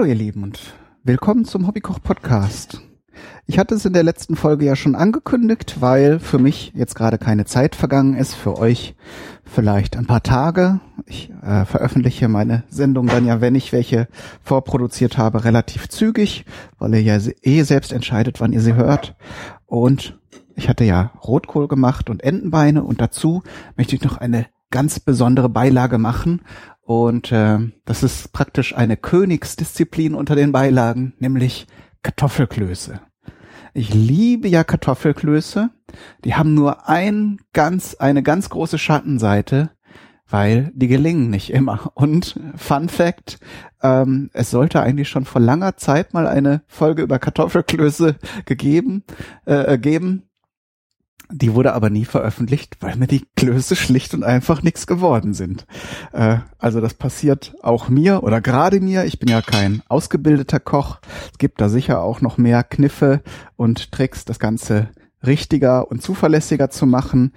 Hallo 0.00 0.08
ihr 0.08 0.16
Lieben 0.16 0.44
und 0.44 0.58
willkommen 1.04 1.44
zum 1.44 1.66
Hobbykoch 1.66 2.02
Podcast. 2.02 2.80
Ich 3.44 3.58
hatte 3.58 3.74
es 3.74 3.84
in 3.84 3.92
der 3.92 4.02
letzten 4.02 4.34
Folge 4.34 4.64
ja 4.64 4.74
schon 4.74 4.94
angekündigt, 4.94 5.82
weil 5.82 6.18
für 6.18 6.38
mich 6.38 6.72
jetzt 6.74 6.94
gerade 6.94 7.18
keine 7.18 7.44
Zeit 7.44 7.74
vergangen 7.74 8.16
ist, 8.16 8.32
für 8.32 8.56
euch 8.56 8.94
vielleicht 9.44 9.98
ein 9.98 10.06
paar 10.06 10.22
Tage. 10.22 10.80
Ich 11.04 11.30
äh, 11.42 11.66
veröffentliche 11.66 12.28
meine 12.28 12.64
Sendung 12.70 13.08
dann 13.08 13.26
ja, 13.26 13.42
wenn 13.42 13.54
ich 13.54 13.72
welche 13.72 14.08
vorproduziert 14.42 15.18
habe, 15.18 15.44
relativ 15.44 15.90
zügig, 15.90 16.46
weil 16.78 16.94
ihr 16.94 17.02
ja 17.02 17.18
eh 17.42 17.62
selbst 17.64 17.92
entscheidet, 17.92 18.40
wann 18.40 18.54
ihr 18.54 18.62
sie 18.62 18.76
hört. 18.76 19.16
Und 19.66 20.18
ich 20.56 20.70
hatte 20.70 20.84
ja 20.84 21.12
Rotkohl 21.22 21.68
gemacht 21.68 22.08
und 22.08 22.24
Entenbeine 22.24 22.84
und 22.84 23.02
dazu 23.02 23.42
möchte 23.76 23.96
ich 23.96 24.02
noch 24.02 24.16
eine 24.16 24.46
ganz 24.70 25.00
besondere 25.00 25.48
Beilage 25.48 25.98
machen. 25.98 26.42
Und 26.82 27.30
äh, 27.32 27.58
das 27.84 28.02
ist 28.02 28.32
praktisch 28.32 28.76
eine 28.76 28.96
Königsdisziplin 28.96 30.14
unter 30.14 30.34
den 30.34 30.52
Beilagen, 30.52 31.14
nämlich 31.18 31.66
Kartoffelklöße. 32.02 33.00
Ich 33.74 33.94
liebe 33.94 34.48
ja 34.48 34.64
Kartoffelklöße. 34.64 35.70
Die 36.24 36.34
haben 36.34 36.54
nur 36.54 36.88
ein 36.88 37.38
ganz, 37.52 37.94
eine 37.94 38.22
ganz 38.22 38.50
große 38.50 38.78
Schattenseite, 38.78 39.70
weil 40.28 40.72
die 40.74 40.88
gelingen 40.88 41.30
nicht 41.30 41.52
immer. 41.52 41.92
Und 41.94 42.40
Fun 42.56 42.88
Fact, 42.88 43.38
ähm, 43.82 44.30
es 44.32 44.50
sollte 44.50 44.80
eigentlich 44.82 45.08
schon 45.08 45.24
vor 45.24 45.40
langer 45.40 45.76
Zeit 45.76 46.14
mal 46.14 46.26
eine 46.26 46.62
Folge 46.66 47.02
über 47.02 47.18
Kartoffelklöße 47.18 48.16
gegeben, 48.44 49.04
äh, 49.44 49.78
geben. 49.78 50.29
Die 51.32 51.54
wurde 51.54 51.74
aber 51.74 51.90
nie 51.90 52.04
veröffentlicht, 52.04 52.76
weil 52.80 52.96
mir 52.96 53.06
die 53.06 53.26
Klöße 53.36 53.76
schlicht 53.76 54.14
und 54.14 54.24
einfach 54.24 54.62
nichts 54.62 54.86
geworden 54.86 55.34
sind. 55.34 55.66
Äh, 56.12 56.38
also 56.58 56.80
das 56.80 56.94
passiert 56.94 57.54
auch 57.62 57.88
mir 57.88 58.22
oder 58.22 58.40
gerade 58.40 58.80
mir. 58.80 59.04
Ich 59.04 59.18
bin 59.18 59.28
ja 59.28 59.42
kein 59.42 59.82
ausgebildeter 59.88 60.60
Koch. 60.60 60.98
Es 61.32 61.38
gibt 61.38 61.60
da 61.60 61.68
sicher 61.68 62.02
auch 62.02 62.20
noch 62.20 62.38
mehr 62.38 62.64
Kniffe 62.64 63.22
und 63.56 63.92
Tricks, 63.92 64.24
das 64.24 64.38
Ganze 64.38 64.88
richtiger 65.24 65.90
und 65.90 66.02
zuverlässiger 66.02 66.70
zu 66.70 66.86
machen. 66.86 67.32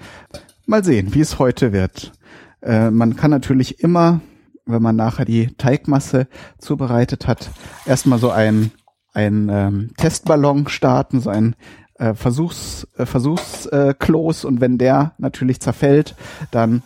Mal 0.65 0.83
sehen, 0.83 1.13
wie 1.13 1.21
es 1.21 1.39
heute 1.39 1.73
wird. 1.73 2.13
Äh, 2.61 2.89
man 2.89 3.15
kann 3.15 3.31
natürlich 3.31 3.79
immer, 3.81 4.21
wenn 4.65 4.81
man 4.81 4.95
nachher 4.95 5.25
die 5.25 5.55
Teigmasse 5.57 6.27
zubereitet 6.57 7.27
hat, 7.27 7.51
erstmal 7.85 8.19
so 8.19 8.31
ein 8.31 8.71
ein 9.13 9.47
ähm, 9.49 9.91
Testballon 9.97 10.67
starten, 10.67 11.21
so 11.21 11.29
ein 11.29 11.55
äh, 12.03 12.15
Versuchs, 12.15 12.87
äh, 12.97 13.05
Versuchsklos 13.05 14.43
und 14.43 14.59
wenn 14.59 14.77
der 14.77 15.13
natürlich 15.17 15.61
zerfällt, 15.61 16.15
dann 16.51 16.83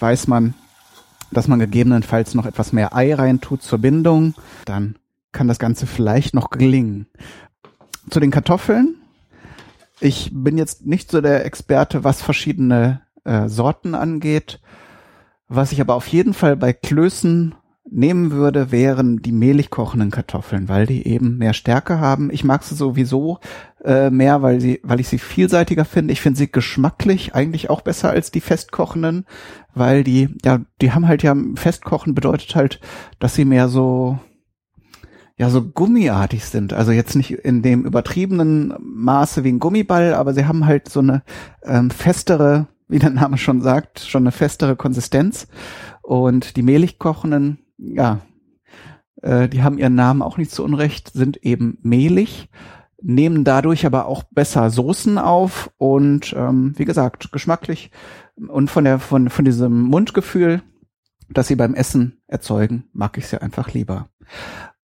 weiß 0.00 0.28
man, 0.28 0.54
dass 1.30 1.48
man 1.48 1.58
gegebenenfalls 1.58 2.34
noch 2.34 2.46
etwas 2.46 2.72
mehr 2.72 2.94
Ei 2.94 3.14
reintut 3.14 3.62
zur 3.62 3.78
Bindung, 3.78 4.34
dann 4.64 4.96
kann 5.32 5.48
das 5.48 5.58
Ganze 5.58 5.86
vielleicht 5.86 6.34
noch 6.34 6.50
gelingen. 6.50 7.06
Zu 8.08 8.20
den 8.20 8.30
Kartoffeln. 8.30 8.94
Ich 10.00 10.30
bin 10.32 10.56
jetzt 10.56 10.86
nicht 10.86 11.10
so 11.10 11.20
der 11.20 11.44
Experte, 11.44 12.04
was 12.04 12.22
verschiedene 12.22 13.02
äh, 13.24 13.48
Sorten 13.48 13.94
angeht. 13.94 14.60
Was 15.48 15.72
ich 15.72 15.80
aber 15.80 15.94
auf 15.94 16.06
jeden 16.08 16.32
Fall 16.32 16.56
bei 16.56 16.72
Klößen 16.72 17.54
nehmen 17.88 18.32
würde, 18.32 18.72
wären 18.72 19.22
die 19.22 19.32
mehlig 19.32 19.70
kochenden 19.70 20.10
Kartoffeln, 20.10 20.68
weil 20.68 20.86
die 20.86 21.06
eben 21.06 21.38
mehr 21.38 21.52
Stärke 21.52 22.00
haben. 22.00 22.30
Ich 22.32 22.44
mag 22.44 22.62
sie 22.64 22.74
sowieso 22.74 23.38
äh, 23.84 24.10
mehr, 24.10 24.42
weil 24.42 24.60
sie, 24.60 24.80
weil 24.82 25.00
ich 25.00 25.08
sie 25.08 25.18
vielseitiger 25.18 25.84
finde. 25.84 26.12
Ich 26.12 26.20
finde 26.20 26.38
sie 26.38 26.50
geschmacklich 26.50 27.34
eigentlich 27.34 27.70
auch 27.70 27.82
besser 27.82 28.10
als 28.10 28.30
die 28.30 28.40
festkochenden, 28.40 29.24
weil 29.74 30.02
die, 30.02 30.28
ja, 30.44 30.60
die 30.80 30.92
haben 30.92 31.06
halt 31.06 31.22
ja 31.22 31.36
festkochen 31.54 32.14
bedeutet 32.14 32.54
halt, 32.56 32.80
dass 33.18 33.34
sie 33.34 33.44
mehr 33.44 33.68
so 33.68 34.18
ja 35.38 35.50
so 35.50 35.62
gummiartig 35.62 36.44
sind. 36.46 36.72
Also 36.72 36.92
jetzt 36.92 37.14
nicht 37.14 37.30
in 37.30 37.62
dem 37.62 37.84
übertriebenen 37.84 38.74
Maße 38.80 39.44
wie 39.44 39.52
ein 39.52 39.58
Gummiball, 39.58 40.14
aber 40.14 40.32
sie 40.32 40.46
haben 40.46 40.66
halt 40.66 40.88
so 40.88 41.00
eine 41.00 41.22
ähm, 41.62 41.90
festere, 41.90 42.68
wie 42.88 42.98
der 42.98 43.10
Name 43.10 43.36
schon 43.36 43.60
sagt, 43.60 44.00
schon 44.00 44.22
eine 44.22 44.32
festere 44.32 44.76
Konsistenz. 44.76 45.46
Und 46.02 46.56
die 46.56 46.62
mehlig 46.62 46.98
kochenden 46.98 47.58
ja, 47.78 48.20
äh, 49.22 49.48
die 49.48 49.62
haben 49.62 49.78
ihren 49.78 49.94
Namen 49.94 50.22
auch 50.22 50.38
nicht 50.38 50.50
zu 50.50 50.64
Unrecht, 50.64 51.10
sind 51.12 51.38
eben 51.38 51.78
mehlig, 51.82 52.48
nehmen 53.00 53.44
dadurch 53.44 53.86
aber 53.86 54.06
auch 54.06 54.24
besser 54.24 54.70
Soßen 54.70 55.18
auf 55.18 55.70
und 55.78 56.34
ähm, 56.36 56.74
wie 56.76 56.84
gesagt, 56.84 57.32
geschmacklich 57.32 57.90
und 58.48 58.70
von 58.70 58.84
der 58.84 58.98
von 58.98 59.30
von 59.30 59.44
diesem 59.44 59.82
Mundgefühl, 59.82 60.62
das 61.28 61.48
sie 61.48 61.56
beim 61.56 61.74
Essen 61.74 62.20
erzeugen, 62.26 62.84
mag 62.92 63.18
ich 63.18 63.26
sie 63.26 63.40
einfach 63.40 63.72
lieber. 63.72 64.08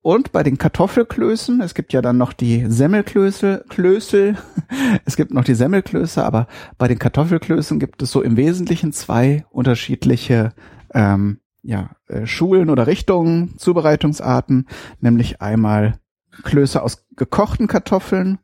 Und 0.01 0.31
bei 0.31 0.41
den 0.41 0.57
Kartoffelklößen, 0.57 1.59
es 1.59 1.73
gibt 1.73 1.91
ja 1.91 2.01
dann 2.01 2.17
noch 2.17 2.31
die 2.31 2.65
Semmelklößel, 2.65 3.65
Klößel, 3.67 4.37
es 5.05 5.17
gibt 5.17 5.33
noch 5.33 5.43
die 5.43 5.55
Semmelklöße, 5.55 6.23
aber 6.23 6.47
bei 6.77 6.87
den 6.87 6.97
Kartoffelklößen 6.97 7.77
gibt 7.77 8.01
es 8.01 8.11
so 8.11 8.21
im 8.21 8.37
Wesentlichen 8.37 8.93
zwei 8.93 9.45
unterschiedliche 9.49 10.53
ähm, 10.93 11.41
ja, 11.61 11.91
äh, 12.07 12.25
Schulen 12.25 12.69
oder 12.69 12.87
Richtungen, 12.87 13.57
Zubereitungsarten, 13.57 14.67
nämlich 14.99 15.41
einmal 15.41 15.99
Klöße 16.43 16.81
aus 16.81 17.05
gekochten 17.15 17.67
Kartoffeln 17.67 18.39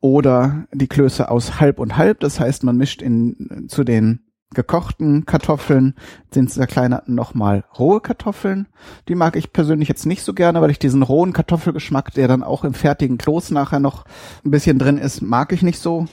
oder 0.00 0.66
die 0.72 0.88
Klöße 0.88 1.30
aus 1.30 1.60
halb 1.60 1.78
und 1.78 1.96
halb. 1.96 2.20
Das 2.20 2.40
heißt, 2.40 2.64
man 2.64 2.76
mischt 2.76 3.02
in, 3.02 3.66
zu 3.68 3.84
den 3.84 4.20
gekochten 4.54 5.26
Kartoffeln 5.26 5.94
sind 6.32 6.50
zerkleinerten 6.50 7.14
nochmal 7.14 7.64
rohe 7.78 8.00
Kartoffeln. 8.00 8.66
Die 9.08 9.14
mag 9.14 9.36
ich 9.36 9.52
persönlich 9.52 9.88
jetzt 9.88 10.06
nicht 10.06 10.22
so 10.22 10.32
gerne, 10.32 10.60
weil 10.62 10.70
ich 10.70 10.78
diesen 10.78 11.02
rohen 11.02 11.32
Kartoffelgeschmack, 11.32 12.14
der 12.14 12.28
dann 12.28 12.42
auch 12.42 12.64
im 12.64 12.74
fertigen 12.74 13.18
Kloß 13.18 13.50
nachher 13.50 13.80
noch 13.80 14.04
ein 14.44 14.50
bisschen 14.50 14.78
drin 14.78 14.98
ist, 14.98 15.20
mag 15.20 15.52
ich 15.52 15.62
nicht 15.62 15.78
so. 15.78 16.06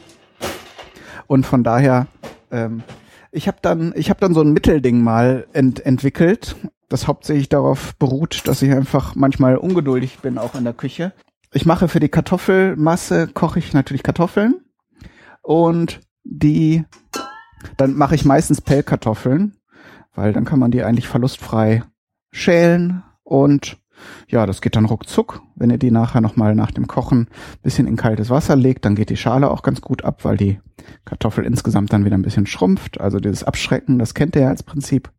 Und 1.28 1.46
von 1.46 1.64
daher 1.64 2.08
ähm, 2.52 2.84
ich 3.36 3.48
habe 3.48 3.58
dann, 3.62 3.94
ich 3.96 4.10
habe 4.10 4.20
dann 4.20 4.34
so 4.34 4.42
ein 4.42 4.54
Mittelding 4.54 5.02
mal 5.02 5.48
ent 5.54 5.86
entwickelt, 5.86 6.56
das 6.88 7.08
hauptsächlich 7.08 7.50
darauf 7.50 7.96
beruht, 7.98 8.48
dass 8.48 8.62
ich 8.62 8.72
einfach 8.72 9.16
manchmal 9.16 9.58
ungeduldig 9.58 10.20
bin, 10.20 10.38
auch 10.38 10.56
in 10.56 10.64
der 10.64 10.74
Küche. 10.74 11.14
Ich 11.52 11.66
mache 11.66 11.88
für 11.88 12.00
die 12.00 12.10
Kartoffelmasse 12.10 13.28
koche 13.28 13.60
ich 13.60 13.74
natürlich 13.74 14.04
Kartoffeln 14.04 14.62
und 15.42 16.00
die, 16.24 16.86
dann 17.78 17.94
mache 17.94 18.16
ich 18.16 18.26
meistens 18.26 18.62
Pellkartoffeln, 18.62 19.56
weil 20.14 20.34
dann 20.34 20.46
kann 20.46 20.60
man 20.60 20.72
die 20.72 20.84
eigentlich 20.84 21.08
verlustfrei 21.08 21.84
schälen 22.32 23.04
und 23.24 23.78
ja, 24.28 24.46
das 24.46 24.62
geht 24.62 24.76
dann 24.76 24.86
ruckzuck. 24.86 25.42
Wenn 25.56 25.70
ihr 25.70 25.78
die 25.78 25.92
nachher 25.92 26.22
nochmal 26.22 26.56
nach 26.56 26.72
dem 26.72 26.88
Kochen 26.88 27.28
bisschen 27.64 27.88
in 27.88 27.96
kaltes 27.96 28.30
Wasser 28.30 28.56
legt, 28.56 28.86
dann 28.86 28.96
geht 28.96 29.10
die 29.10 29.18
Schale 29.18 29.50
auch 29.50 29.64
ganz 29.64 29.82
gut 29.82 30.04
ab, 30.04 30.24
weil 30.24 30.38
die 30.38 30.60
Kartoffel 31.06 31.46
insgesamt 31.46 31.94
dann 31.94 32.06
wieder 32.06 32.18
ein 32.18 32.24
bisschen 32.24 32.46
schrumpft. 32.46 33.00
Also 33.00 33.20
dieses 33.20 33.44
Abschrecken, 33.44 34.00
das 34.00 34.14
kennt 34.14 34.36
ihr 34.36 34.44
ja 34.44 34.50
als 34.50 34.64
Prinzip. 34.64 35.12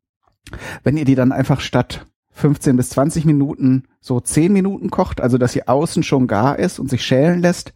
Wenn 0.82 0.97
ihr 0.97 1.04
die 1.04 1.15
dann 1.15 1.32
einfach 1.32 1.60
statt 1.60 2.06
15 2.32 2.76
bis 2.76 2.91
20 2.91 3.25
Minuten 3.25 3.84
so 4.00 4.20
10 4.20 4.53
Minuten 4.53 4.91
kocht, 4.91 5.20
also 5.20 5.38
dass 5.38 5.53
sie 5.53 5.66
außen 5.66 6.03
schon 6.03 6.26
gar 6.26 6.59
ist 6.59 6.78
und 6.78 6.91
sich 6.91 7.03
schälen 7.03 7.41
lässt, 7.41 7.72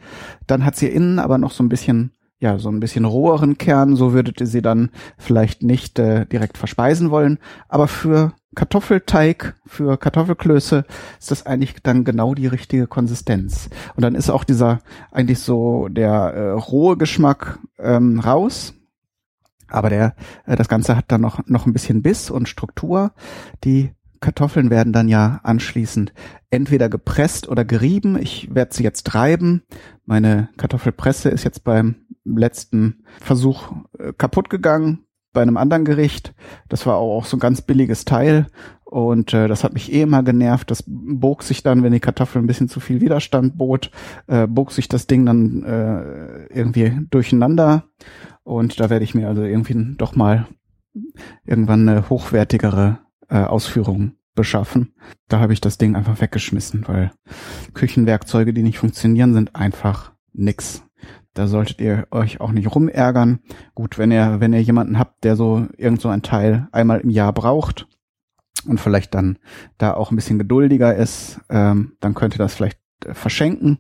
dann 0.46 0.64
hat 0.64 0.76
sie 0.76 0.88
innen 0.88 1.18
aber 1.18 1.38
noch 1.38 1.50
so 1.50 1.62
ein 1.62 1.68
bisschen 1.68 2.12
ja, 2.42 2.58
so 2.58 2.70
ein 2.70 2.80
bisschen 2.80 3.04
roheren 3.04 3.58
Kern, 3.58 3.96
so 3.96 4.14
würdet 4.14 4.40
ihr 4.40 4.46
sie 4.46 4.62
dann 4.62 4.90
vielleicht 5.18 5.62
nicht 5.62 5.98
äh, 5.98 6.24
direkt 6.24 6.56
verspeisen 6.56 7.10
wollen. 7.10 7.38
Aber 7.68 7.86
für 7.86 8.32
Kartoffelteig, 8.54 9.54
für 9.64 9.96
Kartoffelklöße 9.96 10.84
ist 11.20 11.30
das 11.30 11.46
eigentlich 11.46 11.74
dann 11.82 12.04
genau 12.04 12.34
die 12.34 12.48
richtige 12.48 12.88
Konsistenz. 12.88 13.70
Und 13.94 14.02
dann 14.02 14.16
ist 14.16 14.28
auch 14.28 14.42
dieser 14.42 14.80
eigentlich 15.12 15.38
so 15.38 15.88
der 15.88 16.10
äh, 16.10 16.50
rohe 16.50 16.96
Geschmack 16.96 17.60
ähm, 17.78 18.18
raus. 18.18 18.74
Aber 19.68 19.88
der, 19.88 20.16
äh, 20.46 20.56
das 20.56 20.68
Ganze 20.68 20.96
hat 20.96 21.04
dann 21.08 21.20
noch, 21.20 21.46
noch 21.46 21.66
ein 21.66 21.72
bisschen 21.72 22.02
Biss 22.02 22.28
und 22.28 22.48
Struktur. 22.48 23.12
Die 23.62 23.92
Kartoffeln 24.18 24.68
werden 24.68 24.92
dann 24.92 25.08
ja 25.08 25.40
anschließend 25.44 26.12
entweder 26.50 26.88
gepresst 26.88 27.48
oder 27.48 27.64
gerieben. 27.64 28.18
Ich 28.20 28.52
werde 28.52 28.74
sie 28.74 28.82
jetzt 28.82 29.14
reiben. 29.14 29.62
Meine 30.06 30.48
Kartoffelpresse 30.56 31.28
ist 31.28 31.44
jetzt 31.44 31.62
beim 31.62 31.94
letzten 32.24 33.04
Versuch 33.20 33.72
äh, 33.96 34.12
kaputt 34.12 34.50
gegangen 34.50 35.06
bei 35.32 35.42
einem 35.42 35.56
anderen 35.56 35.84
Gericht. 35.84 36.34
Das 36.68 36.86
war 36.86 36.96
auch 36.96 37.24
so 37.24 37.36
ein 37.36 37.40
ganz 37.40 37.62
billiges 37.62 38.04
Teil 38.04 38.46
und 38.84 39.32
äh, 39.32 39.48
das 39.48 39.64
hat 39.64 39.72
mich 39.72 39.92
eh 39.92 40.02
immer 40.02 40.22
genervt. 40.22 40.70
Das 40.70 40.84
bog 40.86 41.42
sich 41.42 41.62
dann, 41.62 41.82
wenn 41.82 41.92
die 41.92 42.00
Kartoffel 42.00 42.42
ein 42.42 42.46
bisschen 42.46 42.68
zu 42.68 42.80
viel 42.80 43.00
Widerstand 43.00 43.56
bot, 43.56 43.90
äh, 44.26 44.46
bog 44.46 44.72
sich 44.72 44.88
das 44.88 45.06
Ding 45.06 45.26
dann 45.26 45.62
äh, 45.62 46.46
irgendwie 46.46 47.06
durcheinander 47.10 47.84
und 48.42 48.80
da 48.80 48.90
werde 48.90 49.04
ich 49.04 49.14
mir 49.14 49.28
also 49.28 49.42
irgendwie 49.42 49.94
doch 49.96 50.16
mal 50.16 50.46
irgendwann 51.44 51.88
eine 51.88 52.10
hochwertigere 52.10 52.98
äh, 53.28 53.44
Ausführung 53.44 54.12
beschaffen. 54.34 54.94
Da 55.28 55.40
habe 55.40 55.52
ich 55.52 55.60
das 55.60 55.78
Ding 55.78 55.96
einfach 55.96 56.20
weggeschmissen, 56.20 56.86
weil 56.86 57.12
Küchenwerkzeuge, 57.74 58.52
die 58.52 58.62
nicht 58.62 58.78
funktionieren, 58.78 59.34
sind 59.34 59.54
einfach 59.54 60.12
nix. 60.32 60.82
Da 61.40 61.46
solltet 61.46 61.80
ihr 61.80 62.06
euch 62.10 62.38
auch 62.42 62.52
nicht 62.52 62.74
rumärgern. 62.74 63.38
Gut, 63.74 63.96
wenn 63.96 64.10
ihr, 64.10 64.40
wenn 64.40 64.52
ihr 64.52 64.60
jemanden 64.60 64.98
habt, 64.98 65.24
der 65.24 65.36
so 65.36 65.68
irgend 65.78 66.02
so 66.02 66.10
ein 66.10 66.20
Teil 66.20 66.68
einmal 66.70 67.00
im 67.00 67.08
Jahr 67.08 67.32
braucht, 67.32 67.86
und 68.66 68.78
vielleicht 68.78 69.14
dann 69.14 69.38
da 69.78 69.94
auch 69.94 70.10
ein 70.10 70.16
bisschen 70.16 70.38
geduldiger 70.38 70.94
ist, 70.94 71.40
ähm, 71.48 71.92
dann 72.00 72.12
könnte 72.12 72.36
das 72.36 72.52
vielleicht 72.54 72.78
äh, 73.06 73.14
verschenken. 73.14 73.78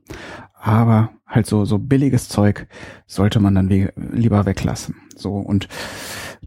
Aber 0.54 1.10
halt 1.26 1.46
so, 1.46 1.66
so 1.66 1.76
billiges 1.76 2.30
Zeug 2.30 2.66
sollte 3.06 3.40
man 3.40 3.54
dann 3.54 3.68
lieber 3.68 4.46
weglassen. 4.46 4.94
So 5.14 5.34
und 5.34 5.68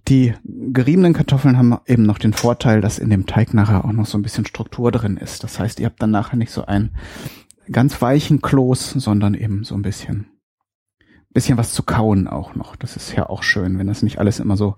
die 0.08 0.34
geriebenen 0.44 1.14
Kartoffeln 1.14 1.60
haben 1.60 1.78
eben 1.86 2.08
noch 2.08 2.18
den 2.18 2.34
Vorteil, 2.34 2.82
dass 2.82 2.98
in 2.98 3.12
dem 3.12 3.28
Teig 3.28 3.54
nachher 3.54 3.86
auch 3.86 3.92
noch 3.92 4.08
so 4.08 4.18
ein 4.18 4.24
bisschen 4.24 4.48
Struktur 4.48 4.92
drin 4.92 5.18
ist. 5.18 5.44
Das 5.44 5.60
heißt, 5.60 5.80
ihr 5.80 5.86
habt 5.86 6.02
dann 6.02 6.10
nachher 6.10 6.38
nicht 6.38 6.52
so 6.52 6.66
einen 6.66 6.96
ganz 7.72 8.02
weichen 8.02 8.42
Kloß, 8.42 8.94
sondern 8.94 9.36
eben 9.36 9.64
so 9.64 9.76
ein 9.76 9.84
bisschen 9.84 10.33
bisschen 11.34 11.58
was 11.58 11.74
zu 11.74 11.84
kauen 11.84 12.28
auch 12.28 12.56
noch. 12.56 12.76
Das 12.76 12.96
ist 12.96 13.14
ja 13.16 13.30
auch 13.30 13.44
schön, 13.44 13.80
wenn 13.80 13.88
das 13.88 14.04
nicht 14.04 14.20
alles 14.20 14.40
immer 14.40 14.58
so 14.58 14.76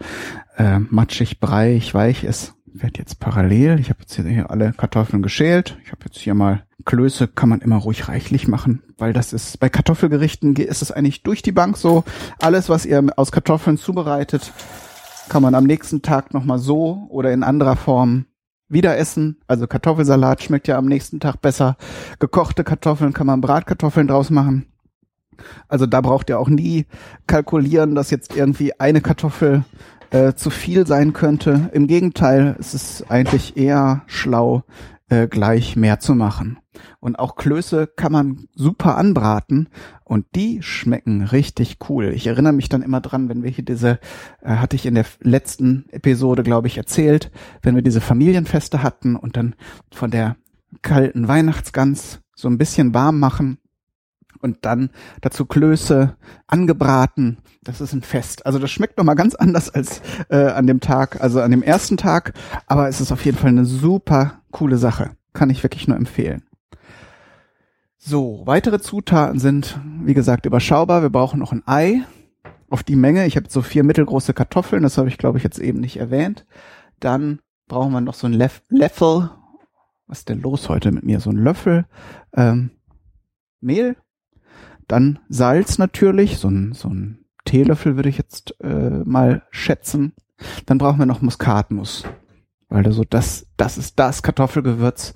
äh, 0.58 0.80
matschig, 0.80 1.40
breiig, 1.40 1.94
weich 1.94 2.24
ist. 2.24 2.54
Werde 2.66 3.00
jetzt 3.00 3.20
parallel, 3.20 3.80
ich 3.80 3.90
habe 3.90 4.02
jetzt 4.02 4.16
hier 4.16 4.50
alle 4.50 4.74
Kartoffeln 4.74 5.24
geschält. 5.24 5.78
Ich 5.86 5.92
habe 5.92 6.02
jetzt 6.06 6.18
hier 6.18 6.34
mal 6.34 6.66
Klöße, 6.84 7.28
kann 7.28 7.50
man 7.50 7.62
immer 7.62 7.78
ruhig 7.78 8.08
reichlich 8.10 8.48
machen, 8.48 8.84
weil 8.98 9.14
das 9.14 9.34
ist 9.34 9.60
bei 9.60 9.70
Kartoffelgerichten 9.70 10.56
ist 10.56 10.82
es 10.82 10.92
eigentlich 10.92 11.24
durch 11.24 11.42
die 11.42 11.54
Bank 11.54 11.78
so. 11.78 12.04
Alles, 12.40 12.70
was 12.70 12.86
ihr 12.86 13.04
aus 13.16 13.32
Kartoffeln 13.32 13.78
zubereitet, 13.78 14.52
kann 15.30 15.42
man 15.42 15.56
am 15.56 15.64
nächsten 15.64 16.02
Tag 16.02 16.34
nochmal 16.34 16.60
so 16.60 17.08
oder 17.10 17.32
in 17.32 17.44
anderer 17.44 17.76
Form 17.76 18.26
wieder 18.68 18.98
essen. 18.98 19.40
Also 19.48 19.68
Kartoffelsalat 19.68 20.44
schmeckt 20.44 20.68
ja 20.68 20.78
am 20.78 20.86
nächsten 20.86 21.20
Tag 21.20 21.42
besser. 21.42 21.78
Gekochte 22.20 22.64
Kartoffeln 22.64 23.14
kann 23.14 23.28
man 23.28 23.42
Bratkartoffeln 23.42 24.08
draus 24.08 24.30
machen. 24.30 24.68
Also 25.68 25.86
da 25.86 26.02
braucht 26.02 26.30
ihr 26.30 26.40
auch 26.40 26.50
nie 26.50 26.86
kalkulieren, 27.28 27.96
dass 27.96 28.12
jetzt 28.12 28.36
irgendwie 28.36 28.80
eine 28.80 29.02
Kartoffel 29.02 29.64
äh, 30.12 30.34
zu 30.34 30.50
viel 30.50 30.88
sein 30.88 31.14
könnte. 31.14 31.70
Im 31.74 31.88
Gegenteil, 31.88 32.56
es 32.60 32.74
ist 32.74 33.10
eigentlich 33.10 33.58
eher 33.58 34.04
schlau, 34.08 34.64
äh, 35.10 35.28
gleich 35.28 35.76
mehr 35.76 36.00
zu 36.00 36.16
machen. 36.16 36.60
Und 37.00 37.20
auch 37.20 37.36
Klöße 37.36 37.88
kann 37.88 38.12
man 38.12 38.48
super 38.54 38.98
anbraten 38.98 39.70
und 40.04 40.26
die 40.36 40.62
schmecken 40.62 41.24
richtig 41.24 41.78
cool. 41.90 42.12
Ich 42.14 42.28
erinnere 42.28 42.54
mich 42.54 42.70
dann 42.70 42.82
immer 42.82 43.02
dran, 43.02 43.30
wenn 43.30 43.44
wir 43.44 43.50
hier 43.50 43.64
diese, 43.64 44.00
äh, 44.42 44.56
hatte 44.56 44.76
ich 44.76 44.86
in 44.86 44.96
der 44.96 45.06
letzten 45.22 45.86
Episode, 45.92 46.44
glaube 46.44 46.68
ich, 46.68 46.78
erzählt, 46.78 47.32
wenn 47.62 47.76
wir 47.76 47.82
diese 47.82 48.02
Familienfeste 48.02 48.84
hatten 48.84 49.16
und 49.16 49.38
dann 49.38 49.56
von 49.92 50.12
der 50.12 50.38
kalten 50.82 51.28
Weihnachtsgans 51.28 52.22
so 52.36 52.48
ein 52.50 52.58
bisschen 52.58 52.94
warm 52.94 53.20
machen 53.20 53.60
und 54.46 54.60
dann 54.62 54.90
dazu 55.20 55.46
Klöße 55.46 56.16
angebraten. 56.48 57.40
Das 57.64 57.82
ist 57.82 57.92
ein 57.94 58.04
Fest. 58.04 58.46
Also 58.46 58.60
das 58.60 58.72
schmeckt 58.72 58.98
nochmal 58.98 59.16
ganz 59.16 59.36
anders 59.36 59.70
als 59.70 60.02
äh, 60.30 60.38
an 60.38 60.68
dem 60.68 60.80
Tag, 60.80 61.22
also 61.22 61.42
an 61.42 61.52
dem 61.52 61.64
ersten 61.64 61.98
Tag, 61.98 62.34
aber 62.68 62.88
es 62.88 63.02
ist 63.02 63.12
auf 63.12 63.26
jeden 63.26 63.38
Fall 63.38 63.50
eine 63.50 63.66
super 63.66 64.40
coole 64.52 64.78
Sache. 64.78 65.12
Kann 65.34 65.50
ich 65.50 65.64
wirklich 65.64 65.88
nur 65.88 65.98
empfehlen. 65.98 66.44
So, 67.98 68.44
weitere 68.46 68.80
Zutaten 68.80 69.40
sind, 69.40 69.80
wie 70.04 70.14
gesagt, 70.14 70.46
überschaubar. 70.46 71.02
Wir 71.02 71.10
brauchen 71.10 71.40
noch 71.40 71.52
ein 71.52 71.64
Ei 71.66 72.04
auf 72.70 72.84
die 72.84 72.96
Menge. 72.96 73.26
Ich 73.26 73.36
habe 73.36 73.50
so 73.50 73.64
vier 73.64 73.84
mittelgroße 73.84 74.34
Kartoffeln, 74.34 74.84
das 74.84 75.00
habe 75.00 75.10
ich, 75.10 75.18
glaube 75.18 75.40
ich, 75.40 75.44
jetzt 75.44 75.58
eben 75.58 75.80
nicht 75.80 75.98
erwähnt. 75.98 76.46
Dann 77.00 77.40
brauchen 77.68 77.92
wir 77.92 78.02
noch 78.02 78.14
so 78.14 78.28
ein 78.28 78.34
Leff 78.34 78.62
Löffel. 78.70 79.32
Was 80.06 80.20
ist 80.20 80.30
denn 80.30 80.42
los 80.42 80.70
heute 80.70 80.92
mit 80.92 81.04
mir? 81.04 81.20
So 81.20 81.32
ein 81.32 81.38
Löffel 81.38 81.88
ähm, 82.36 82.70
Mehl. 83.60 83.98
Dann 84.88 85.20
Salz 85.30 85.78
natürlich, 85.78 86.38
so 86.38 86.50
ein, 86.50 86.74
so 86.74 86.90
ein 86.90 87.26
Teelöffel 87.46 87.96
würde 87.96 88.10
ich 88.10 88.18
jetzt 88.18 88.56
äh, 88.62 89.04
mal 89.06 89.44
schätzen. 89.52 90.14
Dann 90.66 90.78
brauchen 90.78 91.00
wir 91.00 91.06
noch 91.06 91.22
Muskatnuss. 91.22 92.04
Weil 92.68 92.84
da 92.84 92.92
so 92.92 93.04
das, 93.08 93.48
das 93.58 93.78
ist 93.78 94.00
das 94.00 94.24
Kartoffelgewürz, 94.24 95.14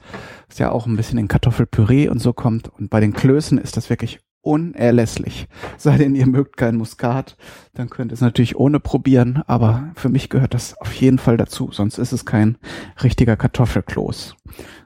was 0.48 0.60
ja 0.60 0.72
auch 0.72 0.86
ein 0.86 0.96
bisschen 0.96 1.18
in 1.18 1.28
Kartoffelpüree 1.28 2.08
und 2.08 2.20
so 2.20 2.32
kommt. 2.32 2.70
Und 2.70 2.90
bei 2.90 3.00
den 3.00 3.14
Klößen 3.14 3.58
ist 3.58 3.76
das 3.76 3.90
wirklich 3.90 4.20
unerlässlich. 4.42 5.48
Sei 5.78 5.98
denn, 5.98 6.16
ihr 6.16 6.28
mögt 6.28 6.58
keinen 6.58 6.78
Muskat, 6.78 7.38
dann 7.74 7.90
könnt 7.90 8.12
ihr 8.12 8.14
es 8.14 8.22
natürlich 8.22 8.56
ohne 8.56 8.80
probieren, 8.80 9.44
aber 9.48 9.92
für 9.96 10.10
mich 10.10 10.30
gehört 10.30 10.54
das 10.54 10.78
auf 10.78 10.94
jeden 10.94 11.18
Fall 11.18 11.38
dazu, 11.38 11.72
sonst 11.72 11.98
ist 11.98 12.14
es 12.14 12.26
kein 12.26 12.58
richtiger 13.04 13.36
Kartoffelkloß. 13.36 14.36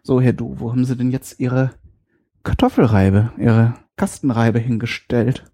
So, 0.01 0.21
Herr 0.21 0.33
Du, 0.33 0.59
wo 0.59 0.71
haben 0.71 0.85
Sie 0.85 0.97
denn 0.97 1.11
jetzt 1.11 1.39
Ihre 1.39 1.71
Kartoffelreibe, 2.43 3.31
Ihre 3.37 3.75
Kastenreibe 3.97 4.59
hingestellt? 4.59 5.45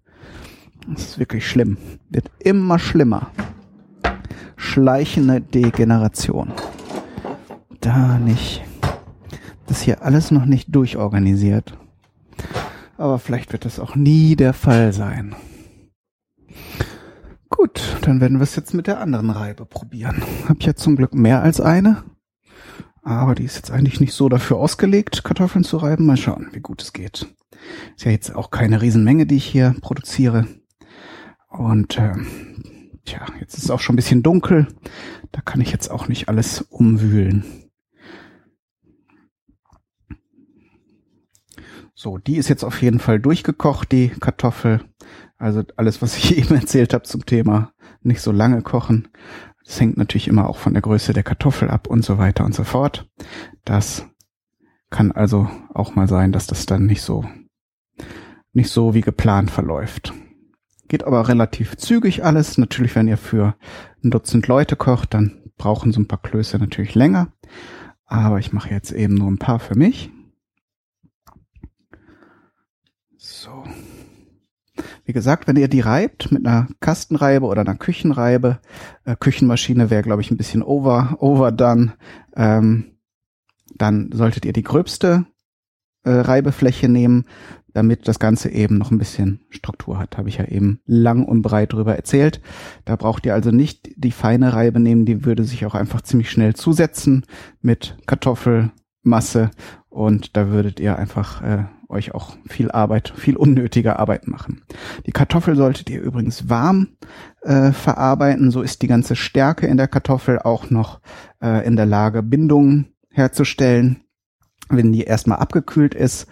Das 0.88 1.02
ist 1.02 1.18
wirklich 1.18 1.48
schlimm. 1.48 1.76
Wird 2.08 2.30
immer 2.38 2.78
schlimmer. 2.78 3.30
Schleichende 4.56 5.40
Degeneration 5.40 6.52
da 7.80 8.18
nicht. 8.18 8.62
Das 9.66 9.80
hier 9.80 10.02
alles 10.02 10.30
noch 10.30 10.44
nicht 10.44 10.74
durchorganisiert. 10.74 11.76
Aber 12.96 13.18
vielleicht 13.18 13.52
wird 13.52 13.64
das 13.64 13.78
auch 13.78 13.94
nie 13.96 14.36
der 14.36 14.52
Fall 14.52 14.92
sein. 14.92 15.34
Gut, 17.48 17.96
dann 18.02 18.20
werden 18.20 18.38
wir 18.38 18.44
es 18.44 18.56
jetzt 18.56 18.74
mit 18.74 18.86
der 18.86 19.00
anderen 19.00 19.30
Reibe 19.30 19.64
probieren. 19.64 20.22
Hab 20.48 20.62
jetzt 20.62 20.82
zum 20.82 20.96
Glück 20.96 21.14
mehr 21.14 21.42
als 21.42 21.60
eine. 21.60 22.04
Aber 23.02 23.34
die 23.34 23.44
ist 23.44 23.56
jetzt 23.56 23.70
eigentlich 23.70 24.00
nicht 24.00 24.12
so 24.12 24.28
dafür 24.28 24.58
ausgelegt, 24.58 25.24
Kartoffeln 25.24 25.64
zu 25.64 25.78
reiben. 25.78 26.04
Mal 26.04 26.16
schauen, 26.16 26.48
wie 26.52 26.60
gut 26.60 26.82
es 26.82 26.92
geht. 26.92 27.26
Ist 27.96 28.04
ja 28.04 28.10
jetzt 28.10 28.34
auch 28.34 28.50
keine 28.50 28.82
Riesenmenge, 28.82 29.26
die 29.26 29.36
ich 29.36 29.46
hier 29.46 29.74
produziere. 29.80 30.46
Und 31.48 31.98
äh, 31.98 32.12
tja, 33.04 33.26
jetzt 33.40 33.56
ist 33.56 33.64
es 33.64 33.70
auch 33.70 33.80
schon 33.80 33.94
ein 33.94 33.96
bisschen 33.96 34.22
dunkel. 34.22 34.68
Da 35.32 35.40
kann 35.40 35.60
ich 35.60 35.72
jetzt 35.72 35.90
auch 35.90 36.08
nicht 36.08 36.28
alles 36.28 36.62
umwühlen. 36.62 37.44
So, 41.94 42.16
die 42.16 42.36
ist 42.36 42.48
jetzt 42.48 42.64
auf 42.64 42.80
jeden 42.80 42.98
Fall 42.98 43.20
durchgekocht, 43.20 43.92
die 43.92 44.08
Kartoffel. 44.08 44.80
Also 45.36 45.62
alles, 45.76 46.00
was 46.00 46.16
ich 46.16 46.36
eben 46.38 46.54
erzählt 46.54 46.94
habe 46.94 47.04
zum 47.04 47.26
Thema 47.26 47.72
nicht 48.02 48.22
so 48.22 48.32
lange 48.32 48.62
kochen. 48.62 49.08
Das 49.64 49.80
hängt 49.80 49.98
natürlich 49.98 50.28
immer 50.28 50.48
auch 50.48 50.56
von 50.56 50.72
der 50.72 50.82
Größe 50.82 51.12
der 51.12 51.22
Kartoffel 51.22 51.68
ab 51.68 51.86
und 51.88 52.04
so 52.04 52.18
weiter 52.18 52.44
und 52.44 52.54
so 52.54 52.64
fort. 52.64 53.08
Das 53.64 54.06
kann 54.88 55.12
also 55.12 55.48
auch 55.72 55.94
mal 55.94 56.08
sein, 56.08 56.32
dass 56.32 56.46
das 56.46 56.66
dann 56.66 56.86
nicht 56.86 57.02
so 57.02 57.24
nicht 58.52 58.70
so 58.70 58.94
wie 58.94 59.00
geplant 59.00 59.50
verläuft. 59.50 60.12
Geht 60.88 61.04
aber 61.04 61.28
relativ 61.28 61.76
zügig 61.76 62.24
alles. 62.24 62.58
Natürlich, 62.58 62.94
wenn 62.96 63.08
ihr 63.08 63.16
für 63.16 63.54
ein 64.02 64.10
Dutzend 64.10 64.48
Leute 64.48 64.76
kocht, 64.76 65.14
dann 65.14 65.40
brauchen 65.56 65.92
so 65.92 66.00
ein 66.00 66.08
paar 66.08 66.20
Klöße 66.20 66.58
natürlich 66.58 66.94
länger. 66.94 67.32
Aber 68.06 68.38
ich 68.38 68.52
mache 68.52 68.70
jetzt 68.70 68.90
eben 68.90 69.14
nur 69.14 69.30
ein 69.30 69.38
paar 69.38 69.60
für 69.60 69.76
mich. 69.76 70.10
So. 73.16 73.62
Wie 75.04 75.12
gesagt, 75.12 75.46
wenn 75.46 75.56
ihr 75.56 75.68
die 75.68 75.80
reibt 75.80 76.32
mit 76.32 76.46
einer 76.46 76.66
Kastenreibe 76.80 77.46
oder 77.46 77.60
einer 77.60 77.76
Küchenreibe, 77.76 78.60
äh, 79.04 79.14
Küchenmaschine 79.14 79.90
wäre, 79.90 80.02
glaube 80.02 80.22
ich, 80.22 80.30
ein 80.30 80.36
bisschen 80.36 80.62
over, 80.62 81.16
overdone, 81.20 81.94
ähm, 82.34 82.96
dann 83.74 84.10
solltet 84.12 84.44
ihr 84.44 84.52
die 84.52 84.62
gröbste 84.62 85.26
äh, 86.04 86.10
Reibefläche 86.10 86.88
nehmen, 86.88 87.24
damit 87.72 88.08
das 88.08 88.18
Ganze 88.18 88.50
eben 88.50 88.78
noch 88.78 88.90
ein 88.90 88.98
bisschen 88.98 89.40
Struktur 89.50 89.98
hat. 89.98 90.18
Habe 90.18 90.28
ich 90.28 90.38
ja 90.38 90.44
eben 90.46 90.80
lang 90.86 91.24
und 91.24 91.42
breit 91.42 91.72
drüber 91.72 91.94
erzählt. 91.94 92.40
Da 92.84 92.96
braucht 92.96 93.26
ihr 93.26 93.34
also 93.34 93.50
nicht 93.50 93.90
die 93.96 94.10
feine 94.10 94.52
Reibe 94.52 94.80
nehmen, 94.80 95.06
die 95.06 95.24
würde 95.24 95.44
sich 95.44 95.66
auch 95.66 95.74
einfach 95.74 96.00
ziemlich 96.02 96.30
schnell 96.30 96.54
zusetzen 96.54 97.24
mit 97.60 97.96
Kartoffelmasse 98.06 99.50
und 99.88 100.36
da 100.36 100.48
würdet 100.48 100.80
ihr 100.80 100.96
einfach 100.96 101.42
äh, 101.42 101.64
euch 101.90 102.14
auch 102.14 102.36
viel 102.48 102.70
Arbeit, 102.70 103.12
viel 103.16 103.36
unnötige 103.36 103.98
Arbeit 103.98 104.28
machen. 104.28 104.62
Die 105.06 105.10
Kartoffel 105.10 105.56
solltet 105.56 105.90
ihr 105.90 106.00
übrigens 106.00 106.48
warm 106.48 106.96
äh, 107.42 107.72
verarbeiten. 107.72 108.50
So 108.50 108.62
ist 108.62 108.82
die 108.82 108.86
ganze 108.86 109.16
Stärke 109.16 109.66
in 109.66 109.76
der 109.76 109.88
Kartoffel 109.88 110.38
auch 110.38 110.70
noch 110.70 111.00
äh, 111.42 111.66
in 111.66 111.76
der 111.76 111.86
Lage, 111.86 112.22
Bindungen 112.22 112.92
herzustellen. 113.10 114.04
Wenn 114.70 114.92
die 114.92 115.02
erstmal 115.02 115.38
abgekühlt 115.38 115.94
ist, 115.94 116.26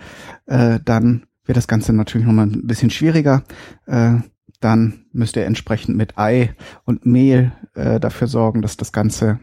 äh, 0.47 0.79
dann 0.85 1.27
wird 1.45 1.57
das 1.57 1.69
Ganze 1.69 1.93
natürlich 1.93 2.27
nochmal 2.27 2.47
ein 2.47 2.67
bisschen 2.67 2.91
schwieriger. 2.91 3.43
Äh, 3.87 4.17
dann 4.61 5.05
müsst 5.13 5.37
ihr 5.37 5.47
entsprechend 5.47 5.97
mit 5.97 6.19
Ei 6.19 6.55
und 6.85 7.07
Mehl 7.07 7.53
äh, 7.75 8.01
dafür 8.01 8.27
sorgen, 8.27 8.63
dass 8.63 8.77
das 8.77 8.93
Ganze 8.93 9.41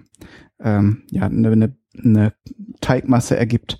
ähm, 0.59 1.03
ja 1.09 1.23
eine, 1.23 1.51
eine, 1.51 1.75
eine 2.03 2.33
Teigmasse 2.81 3.37
ergibt. 3.37 3.79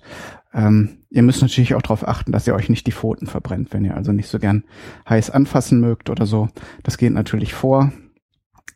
Ähm, 0.54 0.98
ihr 1.10 1.22
müsst 1.22 1.42
natürlich 1.42 1.74
auch 1.74 1.82
darauf 1.82 2.06
achten, 2.06 2.32
dass 2.32 2.46
ihr 2.46 2.54
euch 2.54 2.68
nicht 2.68 2.86
die 2.86 2.92
Pfoten 2.92 3.26
verbrennt, 3.26 3.72
wenn 3.72 3.84
ihr 3.84 3.96
also 3.96 4.12
nicht 4.12 4.28
so 4.28 4.38
gern 4.38 4.64
heiß 5.08 5.30
anfassen 5.30 5.80
mögt 5.80 6.10
oder 6.10 6.26
so. 6.26 6.48
Das 6.82 6.98
geht 6.98 7.12
natürlich 7.12 7.52
vor. 7.54 7.92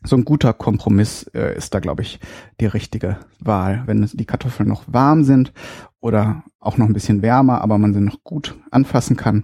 So 0.03 0.15
ein 0.15 0.25
guter 0.25 0.53
Kompromiss 0.53 1.23
äh, 1.33 1.55
ist 1.55 1.73
da, 1.73 1.79
glaube 1.79 2.01
ich, 2.01 2.19
die 2.59 2.65
richtige 2.65 3.17
Wahl. 3.39 3.83
Wenn 3.85 4.05
die 4.13 4.25
Kartoffeln 4.25 4.67
noch 4.67 4.83
warm 4.87 5.23
sind 5.23 5.53
oder 5.99 6.43
auch 6.59 6.77
noch 6.77 6.87
ein 6.87 6.93
bisschen 6.93 7.21
wärmer, 7.21 7.61
aber 7.61 7.77
man 7.77 7.93
sie 7.93 8.01
noch 8.01 8.23
gut 8.23 8.57
anfassen 8.71 9.15
kann, 9.15 9.43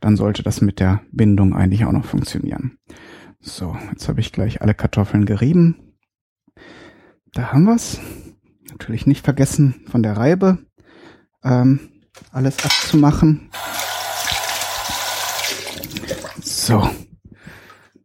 dann 0.00 0.16
sollte 0.16 0.42
das 0.42 0.60
mit 0.60 0.80
der 0.80 1.02
Bindung 1.12 1.54
eigentlich 1.54 1.84
auch 1.84 1.92
noch 1.92 2.06
funktionieren. 2.06 2.78
So, 3.40 3.76
jetzt 3.90 4.08
habe 4.08 4.20
ich 4.20 4.32
gleich 4.32 4.62
alle 4.62 4.74
Kartoffeln 4.74 5.26
gerieben. 5.26 5.94
Da 7.34 7.52
haben 7.52 7.64
wir's. 7.64 8.00
Natürlich 8.70 9.06
nicht 9.06 9.24
vergessen 9.24 9.82
von 9.86 10.02
der 10.02 10.16
Reibe 10.16 10.58
ähm, 11.42 11.80
alles 12.32 12.64
abzumachen. 12.64 13.50
So. 16.42 16.88